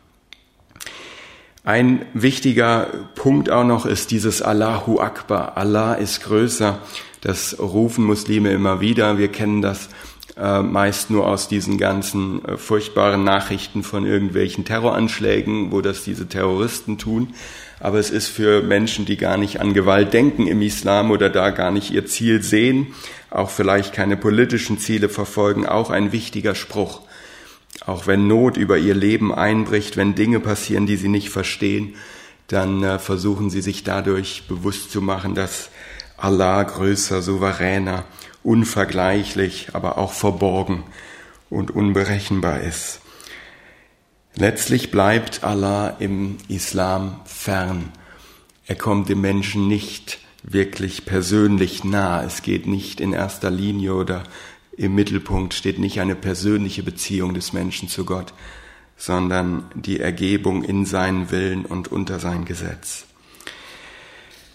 [1.63, 5.55] Ein wichtiger Punkt auch noch ist dieses Allahu Akbar.
[5.55, 6.79] Allah ist größer.
[7.21, 9.17] Das rufen Muslime immer wieder.
[9.17, 9.87] Wir kennen das
[10.37, 16.27] äh, meist nur aus diesen ganzen äh, furchtbaren Nachrichten von irgendwelchen Terroranschlägen, wo das diese
[16.27, 17.35] Terroristen tun.
[17.79, 21.51] Aber es ist für Menschen, die gar nicht an Gewalt denken im Islam oder da
[21.51, 22.87] gar nicht ihr Ziel sehen,
[23.29, 27.01] auch vielleicht keine politischen Ziele verfolgen, auch ein wichtiger Spruch.
[27.85, 31.95] Auch wenn Not über ihr Leben einbricht, wenn Dinge passieren, die sie nicht verstehen,
[32.47, 35.69] dann äh, versuchen sie sich dadurch bewusst zu machen, dass
[36.17, 38.05] Allah größer, souveräner,
[38.43, 40.83] unvergleichlich, aber auch verborgen
[41.49, 42.99] und unberechenbar ist.
[44.35, 47.91] Letztlich bleibt Allah im Islam fern.
[48.65, 52.23] Er kommt dem Menschen nicht wirklich persönlich nah.
[52.23, 54.23] Es geht nicht in erster Linie oder
[54.75, 58.33] im Mittelpunkt steht nicht eine persönliche Beziehung des Menschen zu Gott,
[58.97, 63.05] sondern die Ergebung in seinen Willen und unter sein Gesetz.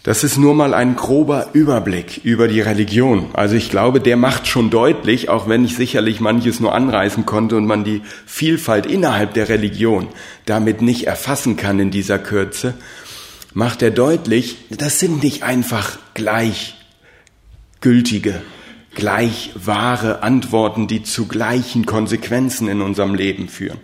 [0.08, 3.26] Das ist nur mal ein grober Überblick über die Religion.
[3.34, 7.58] Also ich glaube, der macht schon deutlich, auch wenn ich sicherlich manches nur anreißen konnte
[7.58, 10.08] und man die Vielfalt innerhalb der Religion
[10.46, 12.72] damit nicht erfassen kann in dieser Kürze,
[13.52, 18.40] macht er deutlich, das sind nicht einfach gleichgültige,
[18.94, 23.76] gleich wahre Antworten, die zu gleichen Konsequenzen in unserem Leben führen,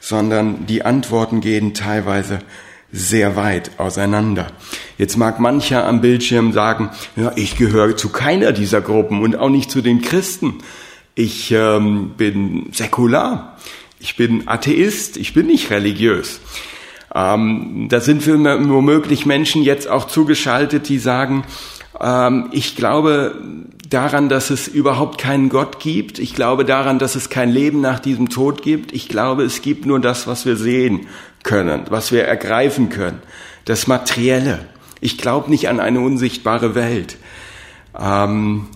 [0.00, 2.40] sondern die Antworten gehen teilweise
[2.90, 4.48] sehr weit auseinander.
[4.96, 9.50] Jetzt mag mancher am Bildschirm sagen, ja, ich gehöre zu keiner dieser Gruppen und auch
[9.50, 10.54] nicht zu den Christen.
[11.14, 13.56] Ich ähm, bin säkular,
[14.00, 16.40] ich bin Atheist, ich bin nicht religiös.
[17.14, 18.36] Ähm, da sind wir
[18.68, 21.44] womöglich Menschen jetzt auch zugeschaltet, die sagen,
[22.00, 23.34] ähm, ich glaube
[23.88, 26.18] daran, dass es überhaupt keinen Gott gibt.
[26.18, 28.92] Ich glaube daran, dass es kein Leben nach diesem Tod gibt.
[28.92, 31.06] Ich glaube, es gibt nur das, was wir sehen
[31.42, 33.22] können, was wir ergreifen können,
[33.64, 34.66] das Materielle.
[35.00, 37.16] Ich glaube nicht an eine unsichtbare Welt.
[37.98, 38.66] Ähm,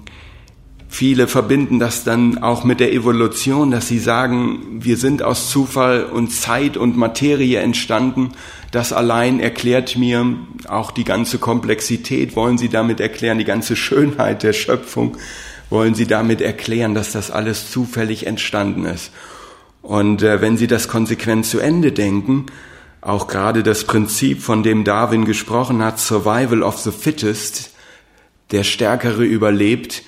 [0.88, 6.04] viele verbinden das dann auch mit der Evolution, dass sie sagen, wir sind aus Zufall
[6.04, 8.32] und Zeit und Materie entstanden.
[8.70, 10.36] Das allein erklärt mir
[10.68, 12.36] auch die ganze Komplexität.
[12.36, 15.16] Wollen Sie damit erklären, die ganze Schönheit der Schöpfung?
[15.70, 19.10] Wollen Sie damit erklären, dass das alles zufällig entstanden ist?
[19.82, 22.46] Und äh, wenn Sie das konsequent zu Ende denken,
[23.00, 27.72] auch gerade das Prinzip, von dem Darwin gesprochen hat, Survival of the Fittest,
[28.52, 30.02] der Stärkere überlebt,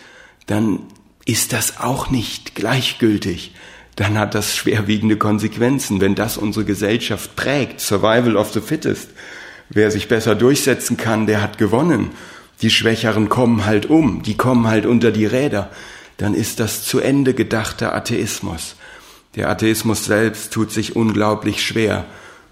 [0.47, 0.81] dann
[1.27, 3.55] ist das auch nicht gleichgültig.
[3.97, 7.81] Dann hat das schwerwiegende Konsequenzen, wenn das unsere Gesellschaft prägt.
[7.81, 9.11] Survival of the Fittest.
[9.71, 12.11] Wer sich besser durchsetzen kann, der hat gewonnen.
[12.63, 15.71] Die Schwächeren kommen halt um, die kommen halt unter die Räder.
[16.17, 18.77] Dann ist das zu Ende gedachter Atheismus.
[19.37, 22.07] Der Atheismus selbst tut sich unglaublich schwer,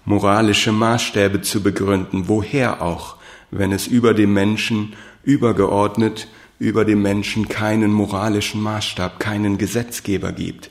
[0.05, 3.15] moralische Maßstäbe zu begründen, woher auch,
[3.51, 4.93] wenn es über dem Menschen
[5.23, 6.27] übergeordnet,
[6.59, 10.69] über dem Menschen keinen moralischen Maßstab, keinen Gesetzgeber gibt.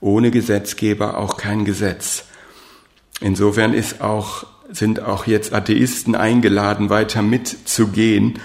[0.00, 2.24] Ohne Gesetzgeber auch kein Gesetz.
[3.20, 8.38] Insofern ist auch, sind auch jetzt Atheisten eingeladen, weiter mitzugehen,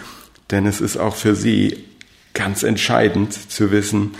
[0.52, 1.86] denn es ist auch für sie
[2.34, 4.12] ganz entscheidend zu wissen,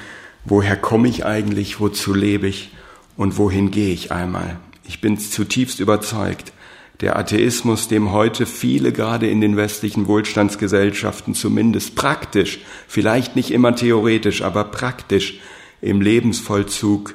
[0.46, 2.72] woher komme ich eigentlich, wozu lebe ich
[3.18, 4.60] und wohin gehe ich einmal.
[4.88, 6.54] Ich bin zutiefst überzeugt,
[7.02, 13.76] der Atheismus, dem heute viele gerade in den westlichen Wohlstandsgesellschaften zumindest praktisch, vielleicht nicht immer
[13.76, 15.40] theoretisch, aber praktisch
[15.82, 17.14] im Lebensvollzug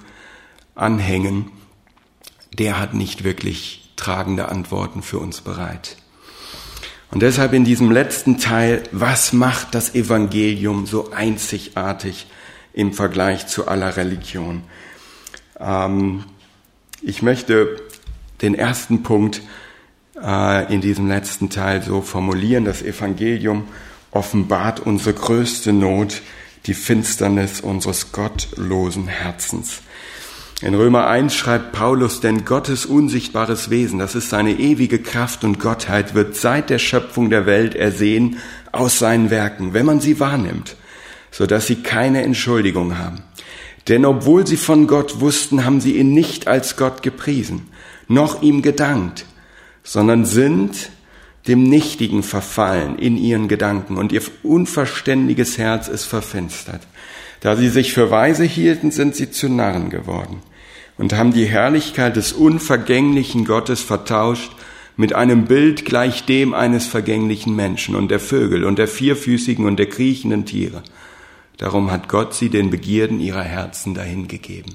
[0.75, 1.51] anhängen,
[2.59, 5.97] der hat nicht wirklich tragende Antworten für uns bereit.
[7.11, 12.27] Und deshalb in diesem letzten Teil, was macht das Evangelium so einzigartig
[12.75, 14.63] im Vergleich zu aller Religion.
[15.59, 16.25] Ähm,
[17.01, 17.77] ich möchte
[18.43, 19.41] den ersten Punkt
[20.21, 22.65] äh, in diesem letzten Teil so formulieren.
[22.65, 23.69] Das Evangelium
[24.11, 26.21] offenbart unsere größte Not,
[26.67, 29.83] die Finsternis unseres gottlosen Herzens.
[30.61, 35.61] In Römer 1 schreibt Paulus, denn Gottes unsichtbares Wesen, das ist seine ewige Kraft und
[35.61, 38.39] Gottheit, wird seit der Schöpfung der Welt ersehen
[38.73, 40.77] aus seinen Werken, wenn man sie wahrnimmt
[41.35, 43.23] so dass sie keine Entschuldigung haben.
[43.89, 47.69] Denn obwohl sie von Gott wussten, haben sie ihn nicht als Gott gepriesen,
[48.07, 49.27] noch ihm gedankt,
[49.83, 50.91] sondern sind
[51.49, 56.83] dem Nichtigen verfallen in ihren Gedanken und ihr unverständiges Herz ist verfinstert.
[57.41, 60.41] Da sie sich für weise hielten, sind sie zu Narren geworden
[60.97, 64.53] und haben die Herrlichkeit des unvergänglichen Gottes vertauscht
[64.97, 69.79] mit einem Bild gleich dem eines vergänglichen Menschen und der Vögel und der vierfüßigen und
[69.79, 70.85] der kriechenden Tiere.
[71.57, 74.75] Darum hat Gott sie den Begierden ihrer Herzen dahingegeben.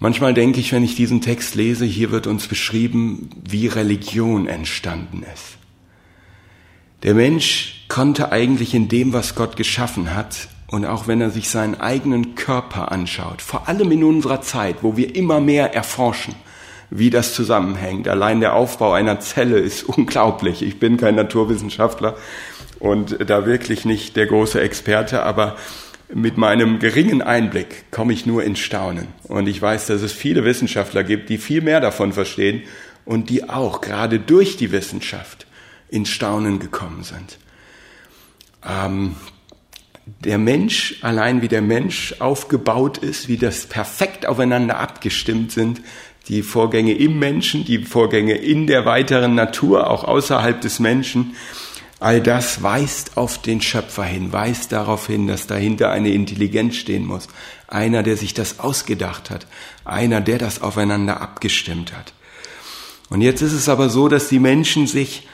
[0.00, 5.24] Manchmal denke ich, wenn ich diesen Text lese, hier wird uns beschrieben, wie Religion entstanden
[5.32, 5.56] ist.
[7.02, 11.48] Der Mensch konnte eigentlich in dem, was Gott geschaffen hat, und auch wenn er sich
[11.48, 16.34] seinen eigenen Körper anschaut, vor allem in unserer Zeit, wo wir immer mehr erforschen,
[16.90, 18.08] wie das zusammenhängt.
[18.08, 20.62] Allein der Aufbau einer Zelle ist unglaublich.
[20.62, 22.16] Ich bin kein Naturwissenschaftler
[22.84, 25.56] und da wirklich nicht der große Experte, aber
[26.12, 29.08] mit meinem geringen Einblick komme ich nur ins Staunen.
[29.22, 32.62] Und ich weiß, dass es viele Wissenschaftler gibt, die viel mehr davon verstehen
[33.06, 35.46] und die auch gerade durch die Wissenschaft
[35.88, 37.38] ins Staunen gekommen sind.
[38.68, 39.16] Ähm,
[40.22, 45.80] der Mensch, allein wie der Mensch aufgebaut ist, wie das perfekt aufeinander abgestimmt sind,
[46.28, 51.34] die Vorgänge im Menschen, die Vorgänge in der weiteren Natur, auch außerhalb des Menschen,
[52.00, 57.06] all das weist auf den Schöpfer hin, weist darauf hin, dass dahinter eine Intelligenz stehen
[57.06, 57.28] muss.
[57.68, 59.46] Einer, der sich das ausgedacht hat,
[59.84, 62.12] einer, der das aufeinander abgestimmt hat.
[63.10, 65.26] Und jetzt ist es aber so, dass die Menschen sich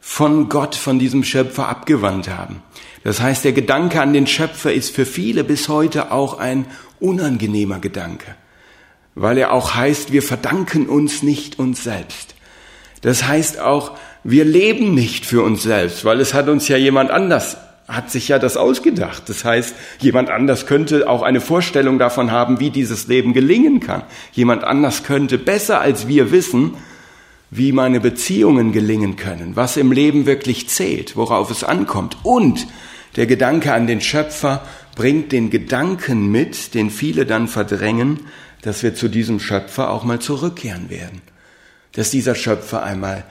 [0.00, 2.62] von Gott, von diesem Schöpfer abgewandt haben.
[3.04, 6.66] Das heißt, der Gedanke an den Schöpfer ist für viele bis heute auch ein
[7.00, 8.34] unangenehmer Gedanke,
[9.14, 12.34] weil er auch heißt, wir verdanken uns nicht uns selbst.
[13.00, 17.10] Das heißt auch, wir leben nicht für uns selbst, weil es hat uns ja jemand
[17.10, 19.28] anders, hat sich ja das ausgedacht.
[19.28, 24.02] Das heißt, jemand anders könnte auch eine Vorstellung davon haben, wie dieses Leben gelingen kann.
[24.32, 26.72] Jemand anders könnte besser als wir wissen,
[27.50, 32.16] wie meine Beziehungen gelingen können, was im Leben wirklich zählt, worauf es ankommt.
[32.22, 32.66] Und
[33.16, 34.62] der Gedanke an den Schöpfer
[34.96, 38.20] bringt den Gedanken mit, den viele dann verdrängen,
[38.62, 41.20] dass wir zu diesem Schöpfer auch mal zurückkehren werden.
[41.92, 43.24] Dass dieser Schöpfer einmal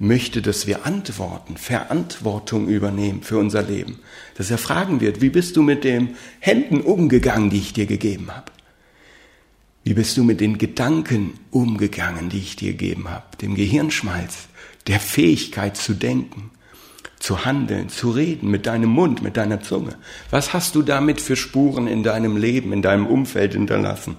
[0.00, 4.00] möchte, dass wir antworten, Verantwortung übernehmen für unser Leben.
[4.36, 8.34] Dass er fragen wird, wie bist du mit den Händen umgegangen, die ich dir gegeben
[8.34, 8.50] habe?
[9.84, 13.36] Wie bist du mit den Gedanken umgegangen, die ich dir gegeben habe?
[13.40, 14.48] Dem Gehirnschmalz,
[14.86, 16.50] der Fähigkeit zu denken,
[17.18, 19.96] zu handeln, zu reden, mit deinem Mund, mit deiner Zunge.
[20.30, 24.16] Was hast du damit für Spuren in deinem Leben, in deinem Umfeld hinterlassen?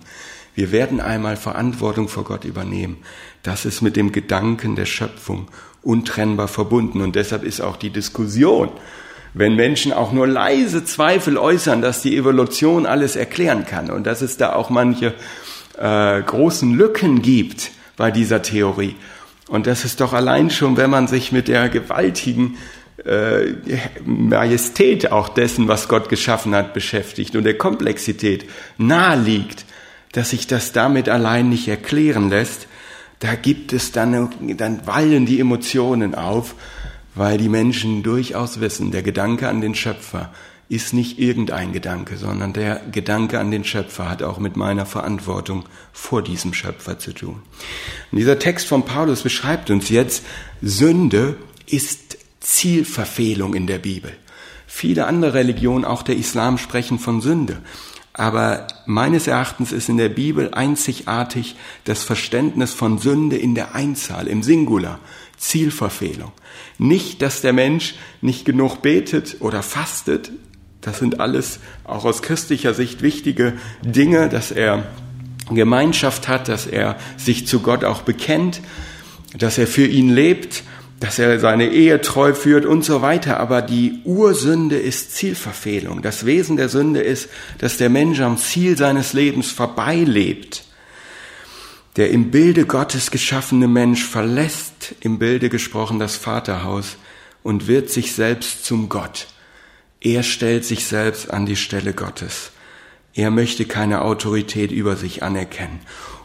[0.53, 2.97] Wir werden einmal Verantwortung vor Gott übernehmen.
[3.41, 5.47] Das ist mit dem Gedanken der Schöpfung
[5.83, 7.01] untrennbar verbunden.
[7.01, 8.69] Und deshalb ist auch die Diskussion,
[9.33, 14.21] wenn Menschen auch nur leise Zweifel äußern, dass die Evolution alles erklären kann und dass
[14.21, 15.13] es da auch manche
[15.77, 18.95] äh, großen Lücken gibt bei dieser Theorie.
[19.47, 22.57] Und das ist doch allein schon, wenn man sich mit der gewaltigen
[23.05, 23.53] äh,
[24.05, 28.45] Majestät auch dessen, was Gott geschaffen hat, beschäftigt und der Komplexität
[28.77, 29.65] nahe liegt,
[30.11, 32.67] dass sich das damit allein nicht erklären lässt,
[33.21, 36.55] da gibt es dann, dann wallen die Emotionen auf,
[37.13, 40.31] weil die Menschen durchaus wissen, der Gedanke an den Schöpfer
[40.69, 45.65] ist nicht irgendein Gedanke, sondern der Gedanke an den Schöpfer hat auch mit meiner Verantwortung
[45.91, 47.43] vor diesem Schöpfer zu tun.
[48.11, 50.23] Und dieser Text von Paulus beschreibt uns jetzt,
[50.61, 51.35] Sünde
[51.67, 54.13] ist Zielverfehlung in der Bibel.
[54.65, 57.59] Viele andere Religionen, auch der Islam, sprechen von Sünde.
[58.13, 64.27] Aber meines Erachtens ist in der Bibel einzigartig das Verständnis von Sünde in der Einzahl,
[64.27, 64.99] im Singular,
[65.37, 66.31] Zielverfehlung.
[66.77, 70.31] Nicht, dass der Mensch nicht genug betet oder fastet,
[70.81, 74.83] das sind alles auch aus christlicher Sicht wichtige Dinge, dass er
[75.49, 78.61] Gemeinschaft hat, dass er sich zu Gott auch bekennt,
[79.37, 80.63] dass er für ihn lebt,
[81.01, 83.39] dass er seine Ehe treu führt und so weiter.
[83.39, 86.03] Aber die Ursünde ist Zielverfehlung.
[86.03, 90.63] Das Wesen der Sünde ist, dass der Mensch am Ziel seines Lebens vorbeilebt.
[91.95, 96.97] Der im Bilde Gottes geschaffene Mensch verlässt, im Bilde gesprochen, das Vaterhaus
[97.41, 99.27] und wird sich selbst zum Gott.
[100.01, 102.51] Er stellt sich selbst an die Stelle Gottes.
[103.15, 105.79] Er möchte keine Autorität über sich anerkennen.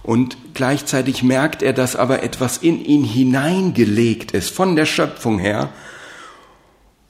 [0.07, 5.71] Und gleichzeitig merkt er, dass aber etwas in ihn hineingelegt ist, von der Schöpfung her.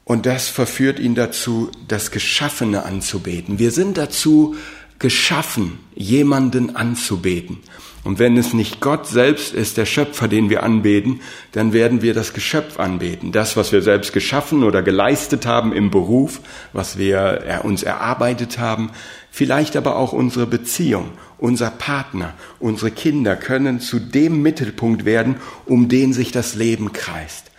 [0.05, 3.59] Und das verführt ihn dazu, das Geschaffene anzubeten.
[3.59, 4.57] Wir sind dazu
[4.99, 7.59] geschaffen, jemanden anzubeten.
[8.03, 11.21] Und wenn es nicht Gott selbst ist, der Schöpfer, den wir anbeten,
[11.53, 13.31] dann werden wir das Geschöpf anbeten.
[13.31, 16.41] Das, was wir selbst geschaffen oder geleistet haben im Beruf,
[16.73, 18.91] was wir uns erarbeitet haben,
[19.37, 25.91] vielleicht aber auch unsere Beziehung, unser Partner, unsere Kinder können zu dem Mittelpunkt werden, um
[25.91, 27.51] den sich das Leben kreist.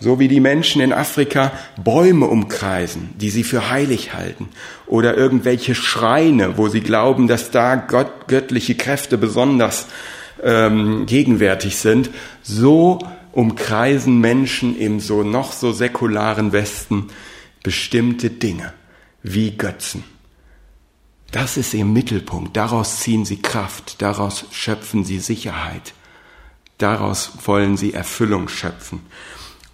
[0.00, 1.52] So wie die Menschen in Afrika
[1.84, 4.48] Bäume umkreisen, die sie für heilig halten,
[4.86, 9.86] oder irgendwelche Schreine, wo sie glauben, dass da Gott, göttliche Kräfte besonders
[10.42, 12.08] ähm, gegenwärtig sind,
[12.42, 13.00] so
[13.32, 17.08] umkreisen Menschen im so noch so säkularen Westen
[17.62, 18.72] bestimmte Dinge
[19.22, 20.04] wie Götzen.
[21.30, 25.92] Das ist ihr Mittelpunkt, daraus ziehen sie Kraft, daraus schöpfen sie Sicherheit,
[26.78, 29.00] daraus wollen sie Erfüllung schöpfen.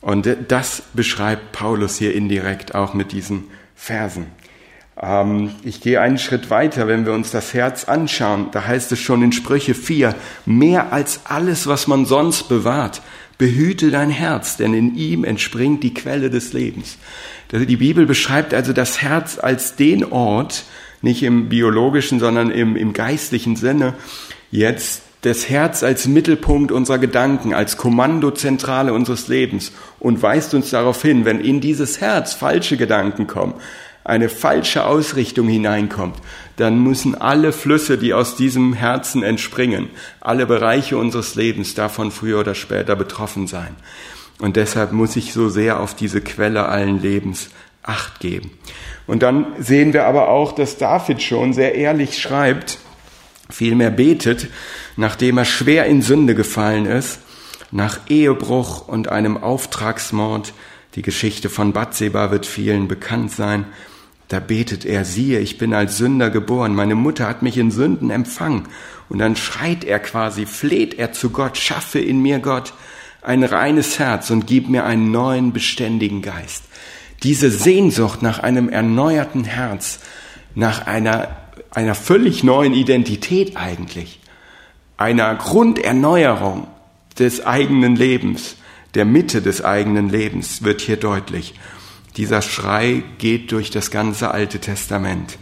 [0.00, 3.44] Und das beschreibt Paulus hier indirekt auch mit diesen
[3.76, 4.26] Versen.
[5.00, 8.48] Ähm, ich gehe einen Schritt weiter, wenn wir uns das Herz anschauen.
[8.50, 10.14] Da heißt es schon in Sprüche 4,
[10.46, 13.00] mehr als alles, was man sonst bewahrt,
[13.38, 16.98] Behüte dein Herz, denn in ihm entspringt die Quelle des Lebens.
[17.50, 20.64] Die Bibel beschreibt also das Herz als den Ort,
[21.04, 23.94] nicht im biologischen, sondern im, im geistlichen Sinne,
[24.50, 31.00] jetzt das Herz als Mittelpunkt unserer Gedanken, als Kommandozentrale unseres Lebens und weist uns darauf
[31.00, 33.54] hin, wenn in dieses Herz falsche Gedanken kommen,
[34.04, 36.16] eine falsche Ausrichtung hineinkommt,
[36.56, 39.88] dann müssen alle Flüsse, die aus diesem Herzen entspringen,
[40.20, 43.74] alle Bereiche unseres Lebens davon früher oder später betroffen sein.
[44.40, 47.48] Und deshalb muss ich so sehr auf diese Quelle allen Lebens
[47.82, 48.50] acht geben.
[49.06, 52.78] Und dann sehen wir aber auch, dass David schon sehr ehrlich schreibt,
[53.50, 54.48] vielmehr betet,
[54.96, 57.20] nachdem er schwer in Sünde gefallen ist,
[57.70, 60.54] nach Ehebruch und einem Auftragsmord,
[60.94, 63.66] die Geschichte von Bathseba wird vielen bekannt sein,
[64.28, 68.10] da betet er, siehe, ich bin als Sünder geboren, meine Mutter hat mich in Sünden
[68.10, 68.68] empfangen.
[69.10, 72.72] Und dann schreit er quasi, fleht er zu Gott, schaffe in mir Gott
[73.20, 76.64] ein reines Herz und gib mir einen neuen, beständigen Geist.
[77.22, 80.00] Diese Sehnsucht nach einem erneuerten Herz,
[80.54, 81.28] nach einer,
[81.70, 84.20] einer völlig neuen Identität eigentlich,
[84.96, 86.66] einer Grunderneuerung
[87.18, 88.56] des eigenen Lebens,
[88.94, 91.54] der Mitte des eigenen Lebens wird hier deutlich.
[92.16, 95.36] Dieser Schrei geht durch das ganze Alte Testament.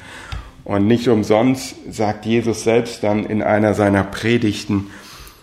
[0.65, 4.91] Und nicht umsonst sagt Jesus selbst dann in einer seiner Predigten,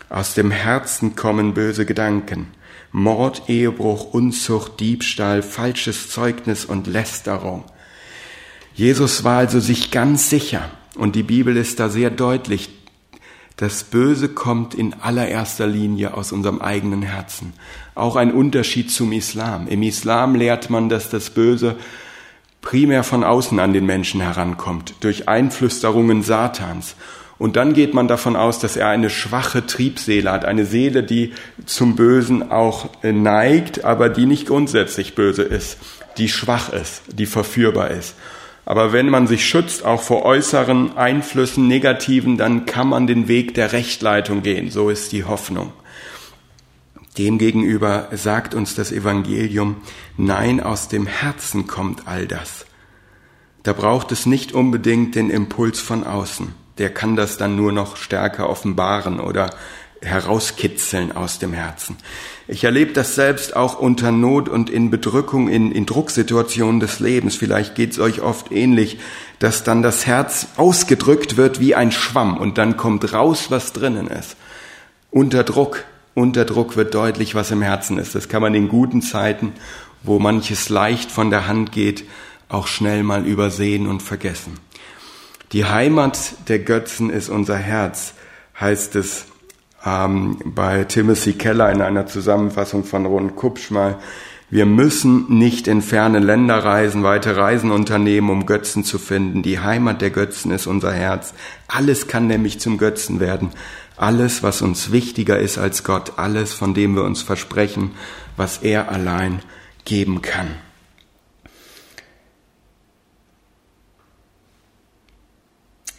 [0.10, 2.48] aus dem Herzen kommen böse Gedanken.
[2.92, 7.64] Mord, Ehebruch, Unzucht, Diebstahl, falsches Zeugnis und Lästerung.
[8.74, 12.70] Jesus war also sich ganz sicher, und die Bibel ist da sehr deutlich,
[13.60, 17.52] das Böse kommt in allererster Linie aus unserem eigenen Herzen.
[17.94, 19.68] Auch ein Unterschied zum Islam.
[19.68, 21.76] Im Islam lehrt man, dass das Böse
[22.62, 26.96] primär von außen an den Menschen herankommt, durch Einflüsterungen Satans.
[27.40, 31.34] Und dann geht man davon aus, dass er eine schwache Triebseele hat, eine Seele, die
[31.66, 35.78] zum Bösen auch neigt, aber die nicht grundsätzlich böse ist,
[36.18, 38.16] die schwach ist, die verführbar ist.
[38.66, 43.54] Aber wenn man sich schützt, auch vor äußeren Einflüssen, negativen, dann kann man den Weg
[43.54, 44.70] der Rechtleitung gehen.
[44.70, 45.72] So ist die Hoffnung.
[47.18, 49.78] Demgegenüber sagt uns das Evangelium,
[50.18, 52.66] nein, aus dem Herzen kommt all das.
[53.64, 56.54] Da braucht es nicht unbedingt den Impuls von außen.
[56.80, 59.52] Der kann das dann nur noch stärker offenbaren oder
[60.02, 61.98] herauskitzeln aus dem Herzen.
[62.48, 67.36] Ich erlebe das selbst auch unter Not und in Bedrückung, in, in Drucksituationen des Lebens.
[67.36, 68.98] Vielleicht geht es euch oft ähnlich,
[69.40, 74.08] dass dann das Herz ausgedrückt wird wie ein Schwamm und dann kommt raus, was drinnen
[74.08, 74.36] ist.
[75.12, 78.16] Unter Druck, unter Druck wird deutlich, was im Herzen ist.
[78.16, 79.54] Das kann man in guten Zeiten,
[80.04, 82.06] wo manches leicht von der Hand geht,
[82.48, 84.60] auch schnell mal übersehen und vergessen.
[85.52, 88.14] Die Heimat der Götzen ist unser Herz,
[88.60, 89.26] heißt es
[89.84, 93.98] ähm, bei Timothy Keller in einer Zusammenfassung von Ron Kupsch mal,
[94.52, 99.44] wir müssen nicht in ferne Länder reisen, weite Reisen unternehmen, um Götzen zu finden.
[99.44, 101.34] Die Heimat der Götzen ist unser Herz.
[101.68, 103.52] Alles kann nämlich zum Götzen werden.
[103.96, 107.92] Alles, was uns wichtiger ist als Gott, alles, von dem wir uns versprechen,
[108.38, 109.42] was er allein
[109.86, 110.48] geben kann.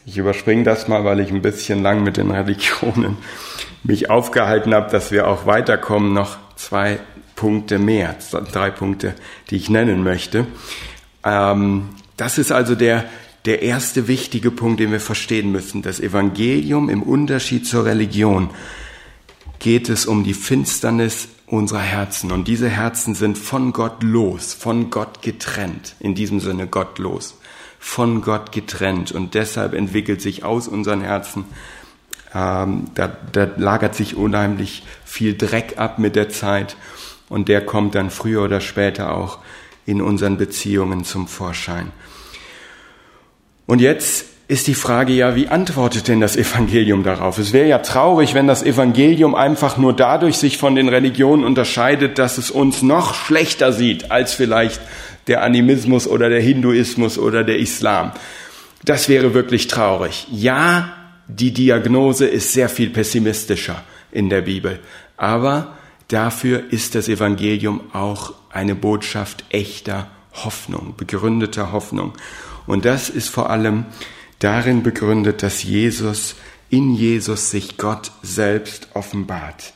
[0.07, 3.19] Ich überspringe das mal, weil ich ein bisschen lang mit den Religionen
[3.83, 6.13] mich aufgehalten habe, dass wir auch weiterkommen.
[6.13, 6.99] Noch zwei
[7.37, 8.17] Punkte mehr,
[8.53, 9.15] drei Punkte,
[9.51, 10.47] die ich nennen möchte.
[11.25, 13.05] Ähm, das ist also der,
[13.45, 15.83] der erste wichtige Punkt, den wir verstehen müssen.
[15.83, 18.51] Das Evangelium im Unterschied zur Religion
[19.59, 22.33] geht es um die Finsternis unserer Herzen.
[22.33, 25.95] Und diese Herzen sind von Gott los, von Gott getrennt.
[26.01, 27.40] In diesem Sinne gottlos
[27.83, 31.47] von Gott getrennt und deshalb entwickelt sich aus unseren Herzen,
[32.35, 36.77] ähm, da, da lagert sich unheimlich viel Dreck ab mit der Zeit
[37.29, 39.39] und der kommt dann früher oder später auch
[39.87, 41.91] in unseren Beziehungen zum Vorschein.
[43.67, 47.39] Und jetzt ist die Frage ja, wie antwortet denn das Evangelium darauf?
[47.39, 52.19] Es wäre ja traurig, wenn das Evangelium einfach nur dadurch sich von den Religionen unterscheidet,
[52.19, 54.81] dass es uns noch schlechter sieht als vielleicht
[55.29, 58.11] der Animismus oder der Hinduismus oder der Islam.
[58.85, 60.27] Das wäre wirklich traurig.
[60.33, 60.95] Ja,
[61.29, 64.81] die Diagnose ist sehr viel pessimistischer in der Bibel,
[65.17, 65.77] aber
[66.09, 72.15] dafür ist das Evangelium auch eine Botschaft echter Hoffnung, begründeter Hoffnung.
[72.67, 73.87] Und das ist vor allem
[74.41, 76.35] darin begründet, dass Jesus,
[76.69, 79.73] in Jesus sich Gott selbst offenbart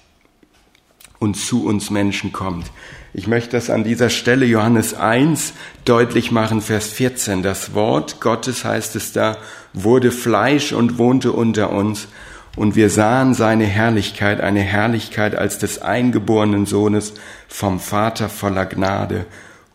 [1.19, 2.67] und zu uns Menschen kommt.
[3.12, 5.53] Ich möchte das an dieser Stelle Johannes 1
[5.85, 7.43] deutlich machen, Vers 14.
[7.43, 9.37] Das Wort Gottes heißt es da,
[9.73, 12.09] wurde Fleisch und wohnte unter uns
[12.57, 17.15] und wir sahen seine Herrlichkeit, eine Herrlichkeit als des eingeborenen Sohnes
[17.49, 19.27] vom Vater voller Gnade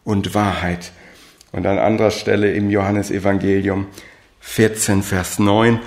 [0.03, 0.91] und Wahrheit.
[1.51, 3.87] Und an anderer Stelle im Johannesevangelium
[4.39, 5.79] 14, Vers 9,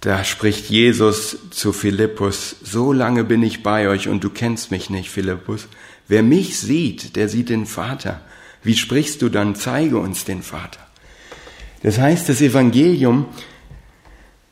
[0.00, 4.90] da spricht Jesus zu Philippus, so lange bin ich bei euch und du kennst mich
[4.90, 5.68] nicht, Philippus.
[6.08, 8.20] Wer mich sieht, der sieht den Vater.
[8.64, 10.80] Wie sprichst du dann, zeige uns den Vater?
[11.82, 13.26] Das heißt, das Evangelium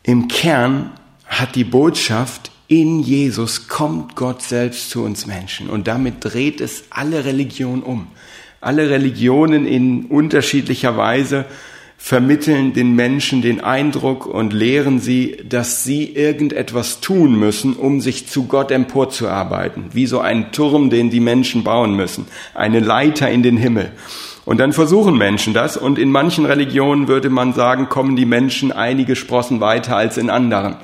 [0.03, 0.93] im Kern
[1.26, 5.68] hat die Botschaft, in Jesus kommt Gott selbst zu uns Menschen.
[5.68, 8.07] Und damit dreht es alle Religionen um.
[8.61, 11.47] Alle Religionen in unterschiedlicher Weise
[12.03, 18.26] vermitteln den Menschen den Eindruck und lehren sie, dass sie irgendetwas tun müssen, um sich
[18.26, 23.42] zu Gott emporzuarbeiten, wie so ein Turm, den die Menschen bauen müssen, eine Leiter in
[23.42, 23.92] den Himmel.
[24.46, 28.72] Und dann versuchen Menschen das und in manchen Religionen würde man sagen, kommen die Menschen
[28.72, 30.76] einige Sprossen weiter als in anderen.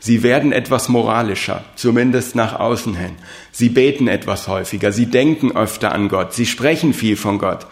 [0.00, 3.12] Sie werden etwas moralischer, zumindest nach außen hin.
[3.52, 7.66] Sie beten etwas häufiger, sie denken öfter an Gott, sie sprechen viel von Gott.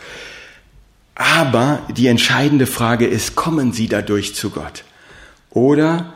[1.14, 4.84] Aber die entscheidende Frage ist, kommen sie dadurch zu Gott?
[5.50, 6.12] Oder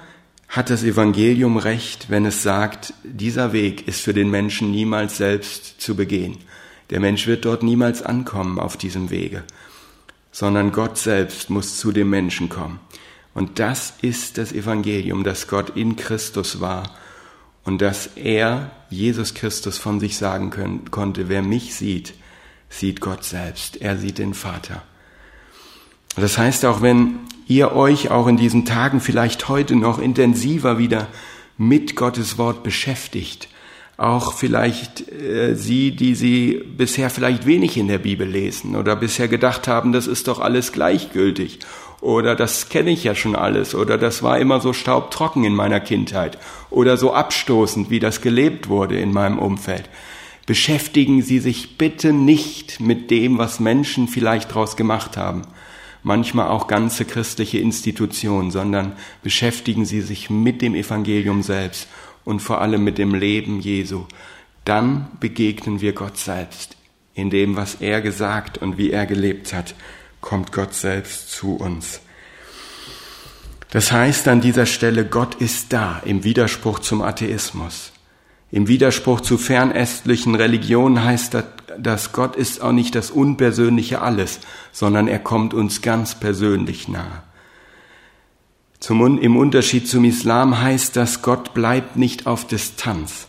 [0.49, 5.81] hat das Evangelium recht, wenn es sagt, dieser Weg ist für den Menschen niemals selbst
[5.81, 6.39] zu begehen?
[6.91, 9.45] Der Mensch wird dort niemals ankommen auf diesem Wege,
[10.33, 12.81] sondern Gott selbst muss zu dem Menschen kommen.
[13.35, 16.95] Und das ist das Evangelium, dass Gott in Christus war
[17.63, 22.15] und dass er, Jesus Christus, von sich sagen können, konnte, wer mich sieht,
[22.69, 24.83] sieht Gott selbst, er sieht den Vater.
[26.17, 31.07] Das heißt, auch wenn ihr euch auch in diesen Tagen vielleicht heute noch intensiver wieder
[31.57, 33.49] mit Gottes Wort beschäftigt,
[33.97, 39.27] auch vielleicht äh, Sie, die Sie bisher vielleicht wenig in der Bibel lesen oder bisher
[39.27, 41.59] gedacht haben, das ist doch alles gleichgültig
[42.01, 45.81] oder das kenne ich ja schon alles oder das war immer so staubtrocken in meiner
[45.81, 46.39] Kindheit
[46.71, 49.89] oder so abstoßend, wie das gelebt wurde in meinem Umfeld.
[50.49, 55.43] Beschäftigen Sie sich bitte nicht mit dem, was Menschen vielleicht daraus gemacht haben,
[56.03, 61.87] manchmal auch ganze christliche Institutionen, sondern beschäftigen Sie sich mit dem Evangelium selbst
[62.25, 64.07] und vor allem mit dem Leben Jesu.
[64.65, 66.77] Dann begegnen wir Gott selbst
[67.15, 69.75] in dem, was er gesagt und wie er gelebt hat
[70.21, 72.01] kommt Gott selbst zu uns.
[73.71, 77.93] Das heißt an dieser Stelle, Gott ist da im Widerspruch zum Atheismus.
[78.51, 81.45] Im Widerspruch zu fernöstlichen Religionen heißt das,
[81.79, 84.41] dass Gott ist auch nicht das unpersönliche Alles,
[84.73, 87.23] sondern er kommt uns ganz persönlich nahe.
[88.81, 93.27] Zum, Im Unterschied zum Islam heißt das, Gott bleibt nicht auf Distanz,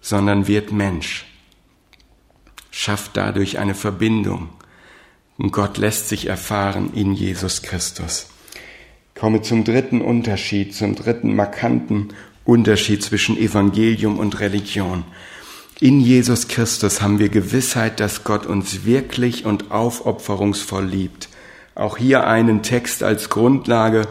[0.00, 1.26] sondern wird Mensch,
[2.70, 4.48] schafft dadurch eine Verbindung
[5.36, 8.30] und Gott lässt sich erfahren in Jesus Christus.
[9.14, 12.08] Ich komme zum dritten Unterschied, zum dritten markanten
[12.50, 15.04] Unterschied zwischen Evangelium und Religion.
[15.78, 21.28] In Jesus Christus haben wir Gewissheit, dass Gott uns wirklich und aufopferungsvoll liebt.
[21.76, 24.02] Auch hier einen Text als Grundlage.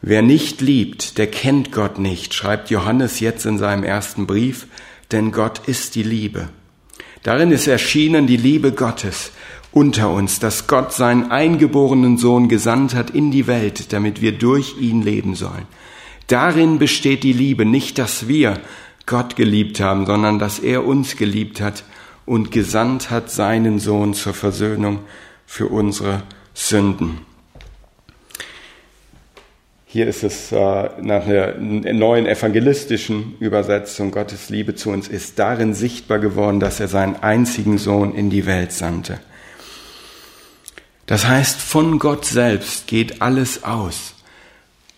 [0.00, 4.68] Wer nicht liebt, der kennt Gott nicht, schreibt Johannes jetzt in seinem ersten Brief,
[5.10, 6.48] denn Gott ist die Liebe.
[7.24, 9.32] Darin ist erschienen die Liebe Gottes
[9.72, 14.76] unter uns, dass Gott seinen eingeborenen Sohn gesandt hat in die Welt, damit wir durch
[14.80, 15.66] ihn leben sollen.
[16.30, 18.60] Darin besteht die Liebe, nicht dass wir
[19.04, 21.82] Gott geliebt haben, sondern dass er uns geliebt hat
[22.24, 25.00] und gesandt hat seinen Sohn zur Versöhnung
[25.44, 26.22] für unsere
[26.54, 27.18] Sünden.
[29.86, 30.56] Hier ist es äh,
[31.00, 36.86] nach einer neuen evangelistischen Übersetzung, Gottes Liebe zu uns ist darin sichtbar geworden, dass er
[36.86, 39.18] seinen einzigen Sohn in die Welt sandte.
[41.06, 44.14] Das heißt, von Gott selbst geht alles aus.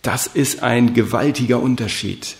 [0.03, 2.37] Das ist ein gewaltiger Unterschied.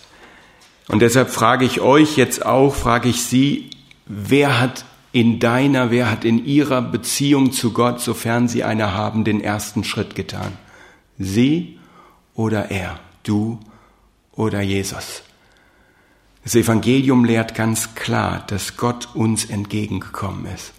[0.89, 3.71] Und deshalb frage ich euch jetzt auch, frage ich Sie,
[4.07, 9.25] wer hat in deiner, wer hat in ihrer Beziehung zu Gott, sofern sie eine haben,
[9.25, 10.53] den ersten Schritt getan?
[11.19, 11.79] Sie
[12.35, 13.61] oder er, du
[14.33, 15.23] oder Jesus?
[16.43, 20.73] Das Evangelium lehrt ganz klar, dass Gott uns entgegengekommen ist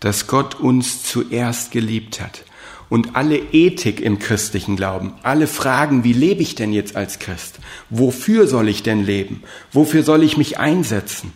[0.00, 2.44] dass Gott uns zuerst geliebt hat.
[2.90, 7.60] Und alle Ethik im christlichen Glauben, alle Fragen, wie lebe ich denn jetzt als Christ?
[7.88, 9.44] Wofür soll ich denn leben?
[9.72, 11.32] Wofür soll ich mich einsetzen?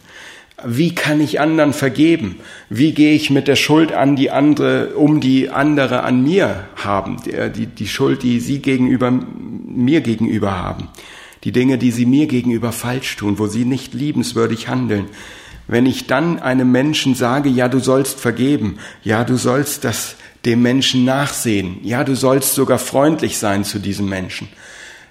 [0.67, 2.41] Wie kann ich anderen vergeben?
[2.69, 7.19] Wie gehe ich mit der Schuld an die andere, um die andere an mir haben?
[7.25, 10.89] Die, die, die Schuld, die sie gegenüber, mir gegenüber haben.
[11.45, 15.07] Die Dinge, die sie mir gegenüber falsch tun, wo sie nicht liebenswürdig handeln.
[15.69, 20.63] Wenn ich dann einem Menschen sage, ja, du sollst vergeben, ja, du sollst das dem
[20.63, 24.49] Menschen nachsehen, ja, du sollst sogar freundlich sein zu diesem Menschen,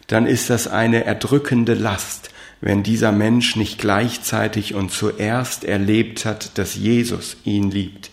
[0.07, 2.29] dann ist das eine erdrückende Last,
[2.61, 8.11] wenn dieser Mensch nicht gleichzeitig und zuerst erlebt hat, dass Jesus ihn liebt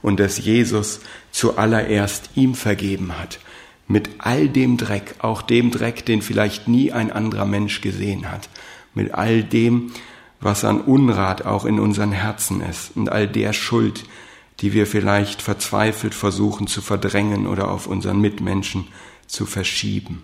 [0.00, 1.00] und dass Jesus
[1.32, 3.38] zuallererst ihm vergeben hat.
[3.88, 8.48] Mit all dem Dreck, auch dem Dreck, den vielleicht nie ein anderer Mensch gesehen hat,
[8.94, 9.92] mit all dem,
[10.40, 14.04] was an Unrat auch in unseren Herzen ist und all der Schuld,
[14.60, 18.86] die wir vielleicht verzweifelt versuchen zu verdrängen oder auf unseren Mitmenschen
[19.26, 20.22] zu verschieben.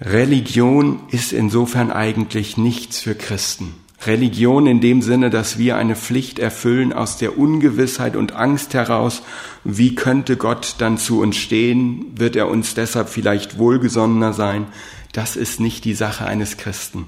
[0.00, 3.74] Religion ist insofern eigentlich nichts für Christen.
[4.06, 9.22] Religion in dem Sinne, dass wir eine Pflicht erfüllen aus der Ungewissheit und Angst heraus,
[9.64, 14.66] wie könnte Gott dann zu uns stehen, wird er uns deshalb vielleicht wohlgesonnener sein,
[15.12, 17.06] das ist nicht die Sache eines Christen,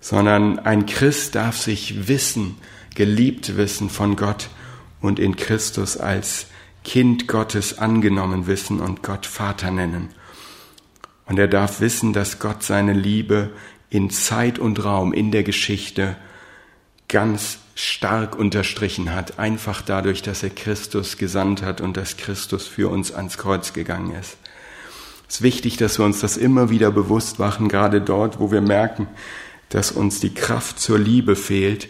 [0.00, 2.56] sondern ein Christ darf sich wissen,
[2.94, 4.48] geliebt wissen von Gott
[5.00, 6.46] und in Christus als
[6.84, 10.08] Kind Gottes angenommen wissen und Gott Vater nennen.
[11.26, 13.50] Und er darf wissen, dass Gott seine Liebe
[13.90, 16.16] in Zeit und Raum, in der Geschichte
[17.08, 22.90] ganz stark unterstrichen hat, einfach dadurch, dass er Christus gesandt hat und dass Christus für
[22.90, 24.36] uns ans Kreuz gegangen ist.
[25.28, 28.60] Es ist wichtig, dass wir uns das immer wieder bewusst machen, gerade dort, wo wir
[28.60, 29.06] merken,
[29.68, 31.88] dass uns die Kraft zur Liebe fehlt,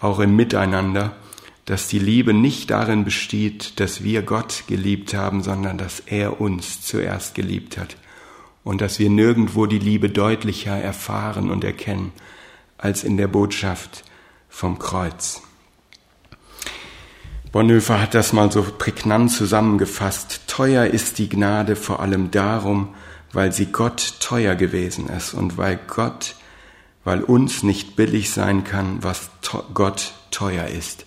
[0.00, 1.16] auch im Miteinander,
[1.64, 6.82] dass die Liebe nicht darin besteht, dass wir Gott geliebt haben, sondern dass er uns
[6.82, 7.96] zuerst geliebt hat
[8.64, 12.12] und dass wir nirgendwo die Liebe deutlicher erfahren und erkennen
[12.78, 14.04] als in der Botschaft
[14.48, 15.42] vom Kreuz.
[17.52, 20.42] Bonhoeffer hat das mal so prägnant zusammengefasst.
[20.46, 22.94] Teuer ist die Gnade vor allem darum,
[23.32, 26.34] weil sie Gott teuer gewesen ist und weil Gott
[27.08, 29.30] weil uns nicht billig sein kann, was
[29.72, 31.06] Gott teuer ist.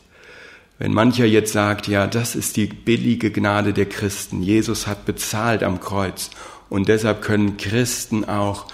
[0.80, 5.62] Wenn mancher jetzt sagt, ja, das ist die billige Gnade der Christen, Jesus hat bezahlt
[5.62, 6.32] am Kreuz
[6.70, 8.66] und deshalb können Christen auch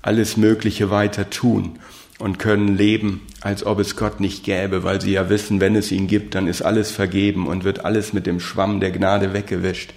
[0.00, 1.80] alles Mögliche weiter tun
[2.20, 5.90] und können leben, als ob es Gott nicht gäbe, weil sie ja wissen, wenn es
[5.90, 9.92] ihn gibt, dann ist alles vergeben und wird alles mit dem Schwamm der Gnade weggewischt.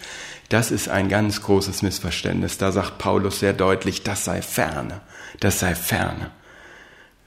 [0.50, 2.58] Das ist ein ganz großes Missverständnis.
[2.58, 5.02] Da sagt Paulus sehr deutlich, das sei ferne,
[5.40, 6.32] das sei ferne.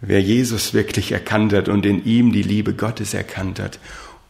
[0.04, 3.78] Wer Jesus wirklich erkannt hat und in ihm die Liebe Gottes erkannt hat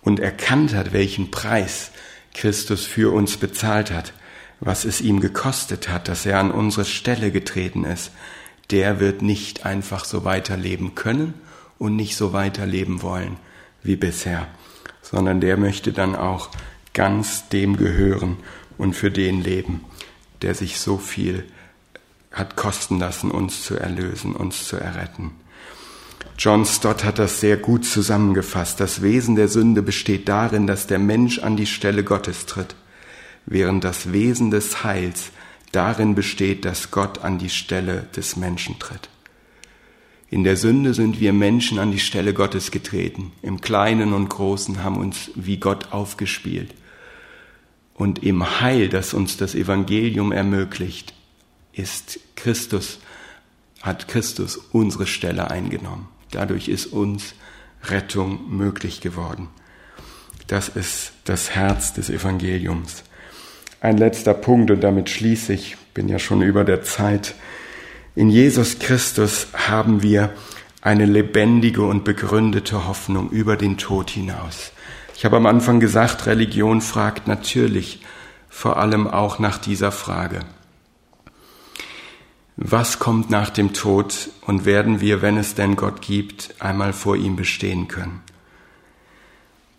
[0.03, 1.93] und erkannt hat, welchen Preis
[2.35, 4.13] Christus für uns bezahlt hat,
[4.61, 8.11] was es ihm gekostet hat, dass er an unsere Stelle getreten ist,
[8.71, 11.33] der wird nicht einfach so weiterleben können
[11.79, 13.39] und nicht so weiterleben wollen
[13.83, 14.49] wie bisher,
[15.01, 16.51] sondern der möchte dann auch
[16.93, 18.37] ganz dem gehören
[18.77, 19.81] und für den leben,
[20.43, 21.45] der sich so viel
[22.31, 25.33] hat kosten lassen, uns zu erlösen, uns zu erretten.
[26.39, 28.81] John Stott hat das sehr gut zusammengefasst.
[28.81, 32.75] Das Wesen der Sünde besteht darin, dass der Mensch an die Stelle Gottes tritt,
[33.47, 35.31] während das Wesen des Heils
[35.73, 39.09] darin besteht, dass Gott an die Stelle des Menschen tritt.
[40.31, 43.33] In der Sünde sind wir Menschen an die Stelle Gottes getreten.
[43.43, 46.75] Im Kleinen und Großen haben uns wie Gott aufgespielt.
[47.95, 51.13] Und im Heil, das uns das Evangelium ermöglicht,
[51.73, 52.99] ist Christus,
[53.83, 56.09] hat Christus unsere Stelle eingenommen.
[56.33, 57.35] Dadurch ist uns
[57.85, 59.49] Rettung möglich geworden.
[60.49, 63.05] Das ist das Herz des Evangeliums.
[63.81, 67.35] Ein letzter Punkt und damit schließe ich, bin ja schon über der Zeit.
[68.15, 70.31] In Jesus Christus haben wir
[70.81, 74.73] eine lebendige und begründete Hoffnung über den Tod hinaus.
[75.15, 78.01] Ich habe am Anfang gesagt, Religion fragt natürlich
[78.49, 80.41] vor allem auch nach dieser Frage
[82.57, 87.17] was kommt nach dem Tod und werden wir, wenn es denn Gott gibt, einmal vor
[87.17, 88.21] ihm bestehen können.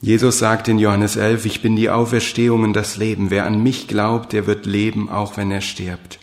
[0.01, 3.29] Jesus sagt in Johannes 11, ich bin die Auferstehung und das Leben.
[3.29, 6.19] Wer an mich glaubt, der wird leben, auch wenn er stirbt.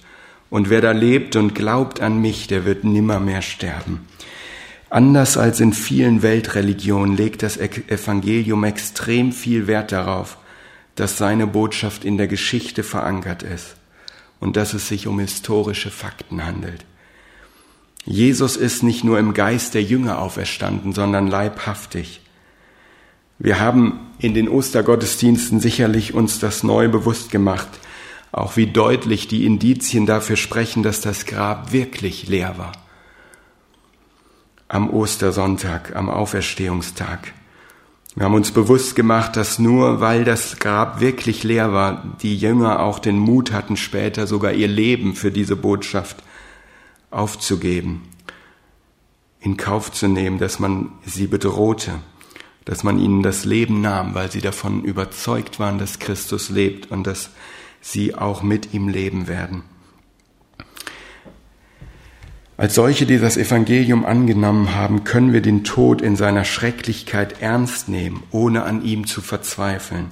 [0.51, 4.07] Und wer da lebt und glaubt an mich, der wird nimmermehr sterben.
[4.91, 10.37] Anders als in vielen Weltreligionen legt das Evangelium extrem viel Wert darauf,
[10.97, 13.77] dass seine Botschaft in der Geschichte verankert ist
[14.41, 16.85] und dass es sich um historische Fakten handelt.
[18.05, 22.23] Jesus ist nicht nur im Geist der Jünger auferstanden, sondern leibhaftig.
[23.39, 27.69] Wir haben in den Ostergottesdiensten sicherlich uns das neu bewusst gemacht,
[28.33, 32.73] auch wie deutlich die Indizien dafür sprechen, dass das Grab wirklich leer war.
[34.69, 37.33] Am Ostersonntag, am Auferstehungstag.
[38.17, 42.81] Wir haben uns bewusst gemacht, dass nur weil das Grab wirklich leer war, die Jünger
[42.81, 46.17] auch den Mut hatten, später sogar ihr Leben für diese Botschaft
[47.13, 48.09] aufzugeben,
[49.39, 52.01] in Kauf zu nehmen, dass man sie bedrohte,
[52.65, 57.07] dass man ihnen das Leben nahm, weil sie davon überzeugt waren, dass Christus lebt und
[57.07, 57.31] dass
[57.81, 59.63] sie auch mit ihm leben werden.
[62.61, 67.89] Als solche, die das Evangelium angenommen haben, können wir den Tod in seiner Schrecklichkeit ernst
[67.89, 70.09] nehmen, ohne an ihm zu verzweifeln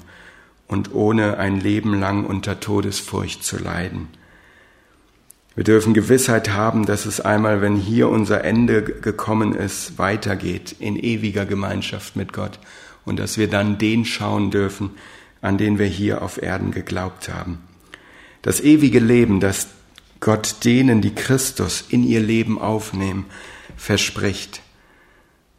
[0.67, 4.09] und ohne ein Leben lang unter Todesfurcht zu leiden.
[5.57, 10.97] Wir dürfen Gewissheit haben, dass es einmal, wenn hier unser Ende gekommen ist, weitergeht in
[10.97, 12.61] ewiger Gemeinschaft mit Gott
[13.05, 14.93] und dass wir dann den schauen dürfen,
[15.43, 17.59] an den wir hier auf Erden geglaubt haben.
[18.41, 19.69] Das ewige Leben, das
[20.21, 23.27] Gott denen, die Christus in ihr Leben aufnehmen,
[23.77, 24.63] verspricht,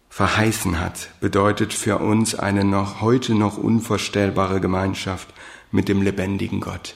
[0.10, 5.30] verheißen hat, bedeutet für uns eine noch heute noch unvorstellbare Gemeinschaft
[5.72, 6.96] mit dem lebendigen Gott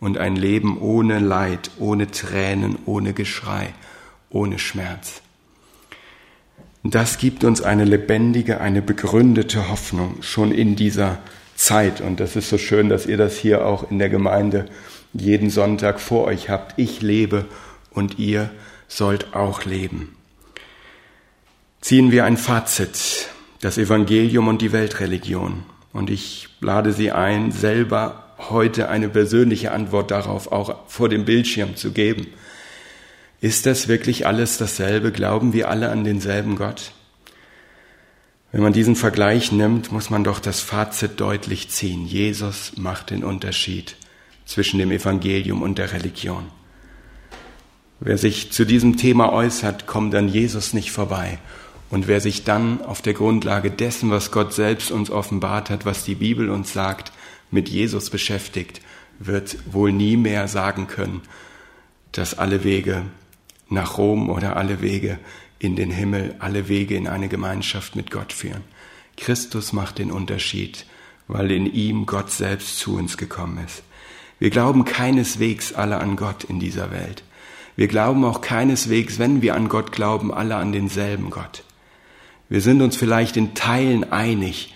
[0.00, 3.72] und ein Leben ohne Leid, ohne Tränen, ohne Geschrei,
[4.28, 5.22] ohne Schmerz.
[6.82, 11.18] Das gibt uns eine lebendige, eine begründete Hoffnung schon in dieser
[11.54, 12.02] Zeit.
[12.02, 14.66] Und das ist so schön, dass ihr das hier auch in der Gemeinde
[15.14, 16.74] jeden Sonntag vor euch habt.
[16.76, 17.46] Ich lebe
[17.90, 18.50] und ihr
[18.88, 20.16] sollt auch leben.
[21.80, 23.28] Ziehen wir ein Fazit,
[23.60, 25.62] das Evangelium und die Weltreligion.
[25.92, 31.76] Und ich lade Sie ein, selber heute eine persönliche Antwort darauf auch vor dem Bildschirm
[31.76, 32.26] zu geben.
[33.40, 35.12] Ist das wirklich alles dasselbe?
[35.12, 36.92] Glauben wir alle an denselben Gott?
[38.50, 42.06] Wenn man diesen Vergleich nimmt, muss man doch das Fazit deutlich ziehen.
[42.06, 43.96] Jesus macht den Unterschied
[44.46, 46.44] zwischen dem Evangelium und der Religion.
[48.00, 51.38] Wer sich zu diesem Thema äußert, kommt an Jesus nicht vorbei.
[51.90, 56.04] Und wer sich dann auf der Grundlage dessen, was Gott selbst uns offenbart hat, was
[56.04, 57.12] die Bibel uns sagt,
[57.50, 58.80] mit Jesus beschäftigt,
[59.18, 61.22] wird wohl nie mehr sagen können,
[62.12, 63.02] dass alle Wege
[63.68, 65.18] nach Rom oder alle Wege
[65.58, 68.64] in den Himmel, alle Wege in eine Gemeinschaft mit Gott führen.
[69.16, 70.86] Christus macht den Unterschied,
[71.28, 73.82] weil in ihm Gott selbst zu uns gekommen ist.
[74.44, 77.22] Wir glauben keineswegs alle an Gott in dieser Welt.
[77.76, 81.64] Wir glauben auch keineswegs, wenn wir an Gott glauben, alle an denselben Gott.
[82.50, 84.74] Wir sind uns vielleicht in Teilen einig,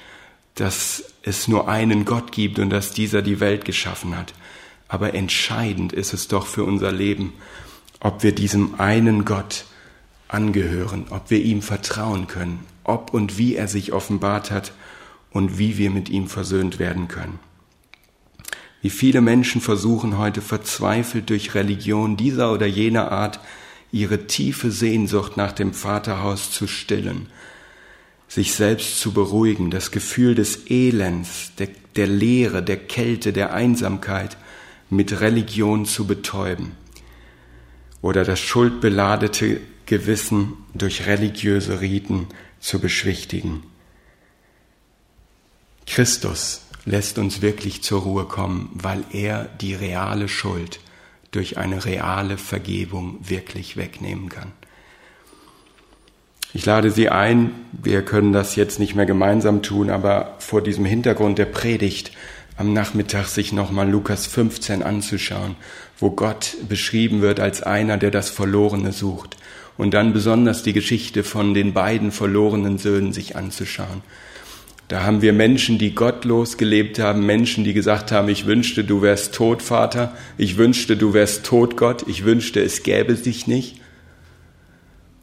[0.55, 4.33] dass es nur einen Gott gibt und dass dieser die Welt geschaffen hat.
[4.89, 7.35] Aber entscheidend ist es doch für unser Leben,
[8.01, 9.67] ob wir diesem einen Gott
[10.29, 14.73] angehören, ob wir ihm vertrauen können, ob und wie er sich offenbart hat
[15.31, 17.39] und wie wir mit ihm versöhnt werden können.
[18.81, 23.41] Wie viele Menschen versuchen heute verzweifelt durch Religion dieser oder jener Art
[23.91, 27.29] ihre tiefe Sehnsucht nach dem Vaterhaus zu stillen
[28.29, 34.37] sich selbst zu beruhigen, das Gefühl des Elends, der, der Leere, der Kälte, der Einsamkeit
[34.91, 36.73] mit Religion zu betäuben
[38.03, 42.27] oder das schuldbeladete Gewissen durch religiöse Riten
[42.61, 43.63] zu beschwichtigen.
[45.87, 50.81] Christus lässt uns wirklich zur Ruhe kommen, weil er die reale Schuld
[51.31, 54.53] durch eine reale Vergebung wirklich wegnehmen kann.
[56.55, 60.87] Ich lade Sie ein, wir können das jetzt nicht mehr gemeinsam tun, aber vor diesem
[60.87, 62.13] Hintergrund der Predigt
[62.57, 65.57] am Nachmittag sich nochmal Lukas 15 anzuschauen,
[65.99, 69.37] wo Gott beschrieben wird als einer, der das Verlorene sucht.
[69.77, 74.03] Und dann besonders die Geschichte von den beiden verlorenen Söhnen sich anzuschauen.
[74.89, 79.03] Da haben wir Menschen, die gottlos gelebt haben, Menschen, die gesagt haben, ich wünschte, du
[79.03, 83.83] wärst tot, Vater, ich wünschte, du wärst tot, Gott, ich wünschte, es gäbe dich nicht.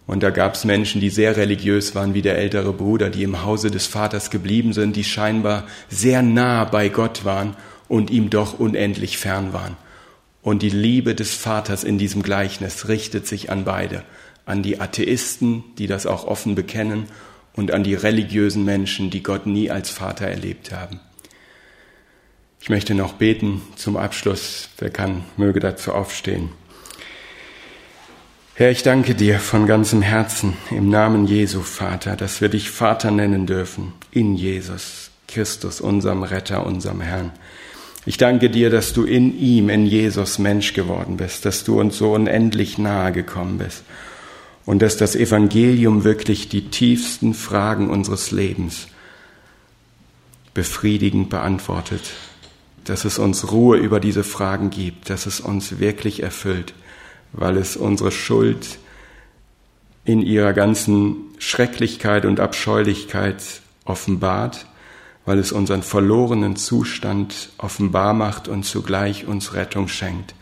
[0.05, 3.43] Und da gab es Menschen, die sehr religiös waren, wie der ältere Bruder, die im
[3.43, 7.55] Hause des Vaters geblieben sind, die scheinbar sehr nah bei Gott waren
[7.87, 9.77] und ihm doch unendlich fern waren.
[10.43, 14.03] Und die Liebe des Vaters in diesem Gleichnis richtet sich an beide,
[14.45, 17.05] an die Atheisten, die das auch offen bekennen,
[17.55, 20.99] und an die religiösen Menschen, die Gott nie als Vater erlebt haben.
[22.59, 24.69] Ich möchte noch beten zum Abschluss.
[24.77, 26.49] Wer kann, möge dazu aufstehen.
[28.55, 33.11] Herr, ich danke dir von ganzem Herzen im Namen Jesu, Vater, dass wir dich Vater
[33.11, 37.31] nennen dürfen in Jesus Christus, unserem Retter, unserem Herrn.
[38.05, 41.97] Ich danke dir, dass du in ihm, in Jesus Mensch geworden bist, dass du uns
[41.97, 43.83] so unendlich nahe gekommen bist
[44.65, 48.87] und dass das Evangelium wirklich die tiefsten Fragen unseres Lebens
[50.53, 52.01] befriedigend beantwortet,
[52.83, 56.73] dass es uns Ruhe über diese Fragen gibt, dass es uns wirklich erfüllt
[57.37, 58.79] weil es unsere Schuld
[60.03, 63.43] in ihrer ganzen Schrecklichkeit und Abscheulichkeit
[63.83, 64.67] offenbart,
[65.25, 70.35] weil es unseren verlorenen Zustand offenbar macht und zugleich uns Rettung schenkt,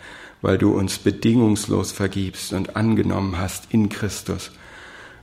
[0.43, 4.51] weil du uns bedingungslos vergibst und angenommen hast in Christus.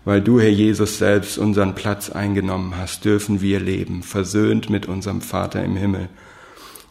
[0.07, 5.21] Weil du, Herr Jesus, selbst unseren Platz eingenommen hast, dürfen wir leben, versöhnt mit unserem
[5.21, 6.09] Vater im Himmel.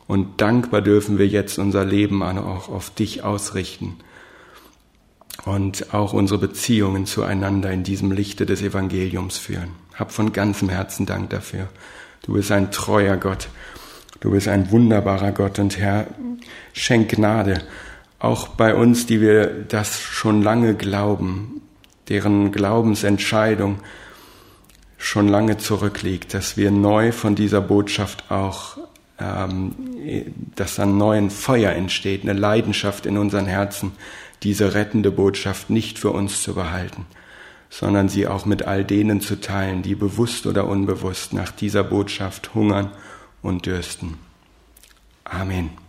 [0.06, 3.98] Und dankbar dürfen wir jetzt unser Leben auch auf dich ausrichten
[5.46, 9.72] und auch unsere Beziehungen zueinander in diesem Lichte des Evangeliums führen.
[9.96, 11.68] Hab von ganzem Herzen Dank dafür.
[12.22, 13.50] Du bist ein treuer Gott.
[14.20, 16.06] Du bist ein wunderbarer Gott und Herr,
[16.74, 17.64] schenk Gnade,
[18.20, 21.62] auch bei uns, die wir das schon lange glauben,
[22.10, 23.80] deren Glaubensentscheidung
[24.98, 28.78] schon lange zurückliegt, dass wir neu von dieser Botschaft auch,
[29.18, 29.74] ähm,
[30.56, 33.94] dass ein neues Feuer entsteht, eine Leidenschaft in unseren Herzen,
[34.44, 37.06] diese rettende Botschaft nicht für uns zu behalten,
[37.70, 42.54] sondern sie auch mit all denen zu teilen, die bewusst oder unbewusst nach dieser Botschaft
[42.54, 42.92] hungern
[43.42, 44.18] und dürsten.
[45.24, 45.89] Amen.